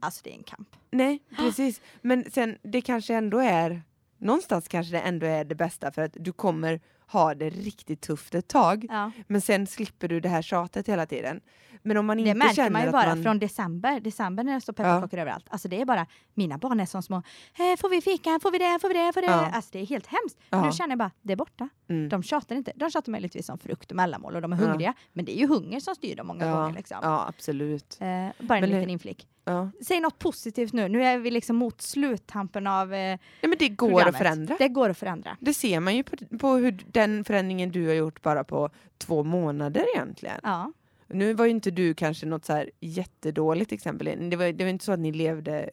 [0.00, 0.68] alltså det är en kamp.
[0.90, 1.80] Nej, precis.
[2.00, 3.82] Men sen det kanske ändå är,
[4.18, 8.34] någonstans kanske det ändå är det bästa för att du kommer ha det riktigt tufft
[8.34, 8.86] ett tag.
[8.88, 9.10] Ja.
[9.26, 11.40] Men sen slipper du det här tjatet hela tiden.
[11.84, 13.22] Men om man Det inte märker känner man ju bara man...
[13.22, 14.00] från december.
[14.00, 15.46] December när det står pepparkakor överallt.
[15.50, 18.58] Alltså det är bara, mina barn är som små, eh, får vi fika, får vi
[18.58, 19.26] det, får vi det, får det?
[19.26, 19.50] Ja.
[19.52, 20.38] Alltså det är helt hemskt.
[20.50, 20.64] Ja.
[20.66, 21.68] Nu känner jag bara, det är borta.
[21.88, 22.08] Mm.
[22.08, 22.72] De tjatar inte.
[22.76, 24.66] De tjatar möjligtvis om frukt och mellanmål och de är Ja.
[24.66, 24.94] hungriga.
[25.12, 26.74] Men det är ju hunger som styr dem många ja, gånger.
[26.74, 26.98] Liksom.
[27.02, 27.96] ja, absolut.
[28.00, 29.26] Eh, bara en Men det- liten inflick.
[29.44, 29.70] Ja.
[29.86, 30.88] Säg något positivt nu.
[30.88, 34.14] Nu är vi liksom mot sluttampen av eh, Nej, men det går programmet.
[34.14, 34.56] att förändra.
[34.58, 35.36] Det går att förändra.
[35.40, 39.24] Det ser man ju på, på hur den förändringen du har gjort bara på två
[39.24, 40.40] månader egentligen.
[40.42, 40.72] Ja.
[41.08, 44.30] Nu var ju inte du kanske något så här jättedåligt exempel.
[44.30, 45.70] Det var, det var inte så att ni levde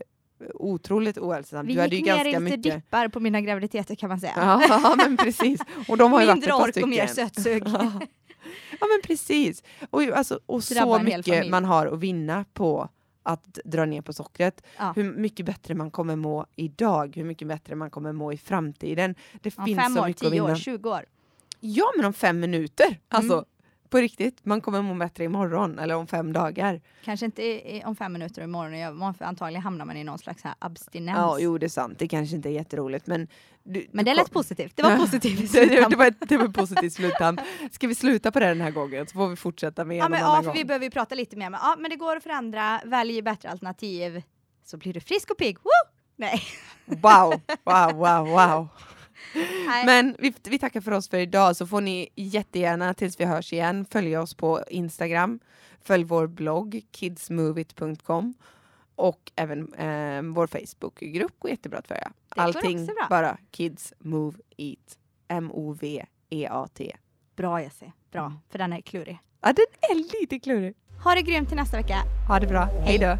[0.53, 1.70] otroligt ohälsosamt.
[1.70, 2.74] Vi du hade ju gick ner i ganska lite mycket...
[2.84, 4.34] dippar på mina graviditeter kan man säga.
[4.36, 5.61] Ja, men precis.
[5.88, 7.63] Och de har ju Mindre ork och mer sötsug.
[8.80, 8.88] Ja.
[8.88, 9.63] men precis.
[9.89, 12.89] Och, ju, alltså, och så mycket man har att vinna på
[13.30, 14.63] att dra ner på sockret.
[14.77, 14.93] Ja.
[14.95, 19.15] Hur mycket bättre man kommer må idag, hur mycket bättre man kommer må i framtiden.
[19.41, 21.05] Det Om finns fem så år, mycket tio år, 20 år.
[21.59, 22.99] Ja, men om fem minuter.
[23.09, 23.45] Alltså, Mm.
[23.90, 24.46] På riktigt.
[24.46, 26.82] Man kommer må bättre imorgon eller om fem dagar.
[27.04, 30.44] Kanske inte i, i, om fem minuter imorgon jag, antagligen hamnar man i någon slags
[30.44, 31.18] här abstinens.
[31.18, 32.00] Ja, jo, det är sant.
[32.00, 33.28] Det kanske inte är jätteroligt, men...
[33.64, 34.76] Du, Men det lät kom- positivt.
[34.76, 35.52] Det var positivt.
[35.54, 37.42] det, det, det, var ett, det var positivt sluttamp.
[37.72, 40.12] Ska vi sluta på det den här gången så får vi fortsätta med Ja, en
[40.12, 40.58] men, annan ja, gång.
[40.58, 41.50] vi behöver ju prata lite mer.
[41.50, 42.82] Men, ja, men det går att förändra.
[42.86, 44.22] Välj bättre alternativ.
[44.66, 45.58] Så blir du frisk och pigg.
[45.58, 45.70] Woo!
[46.16, 46.42] Nej.
[46.86, 47.34] Wow,
[47.64, 48.68] wow, wow, wow.
[49.86, 53.53] Men vi, vi tackar för oss för idag så får ni jättegärna tills vi hörs
[53.53, 55.39] igen följa oss på Instagram.
[55.82, 58.34] Följ vår blogg kidsmovit.com
[58.95, 62.11] och även eh, vår Facebookgrupp går jättebra att följa.
[62.30, 64.97] Allting bara Kids Move Eat.
[65.27, 66.95] M-O-V-E-A-T.
[67.36, 67.91] Bra Jessie.
[68.11, 68.25] Bra.
[68.25, 68.38] Mm.
[68.49, 69.19] För den är klurig.
[69.41, 70.75] Ja, den är lite klurig.
[71.03, 71.97] Ha det grymt till nästa vecka.
[72.27, 72.63] Ha det bra.
[72.63, 73.17] Hej då.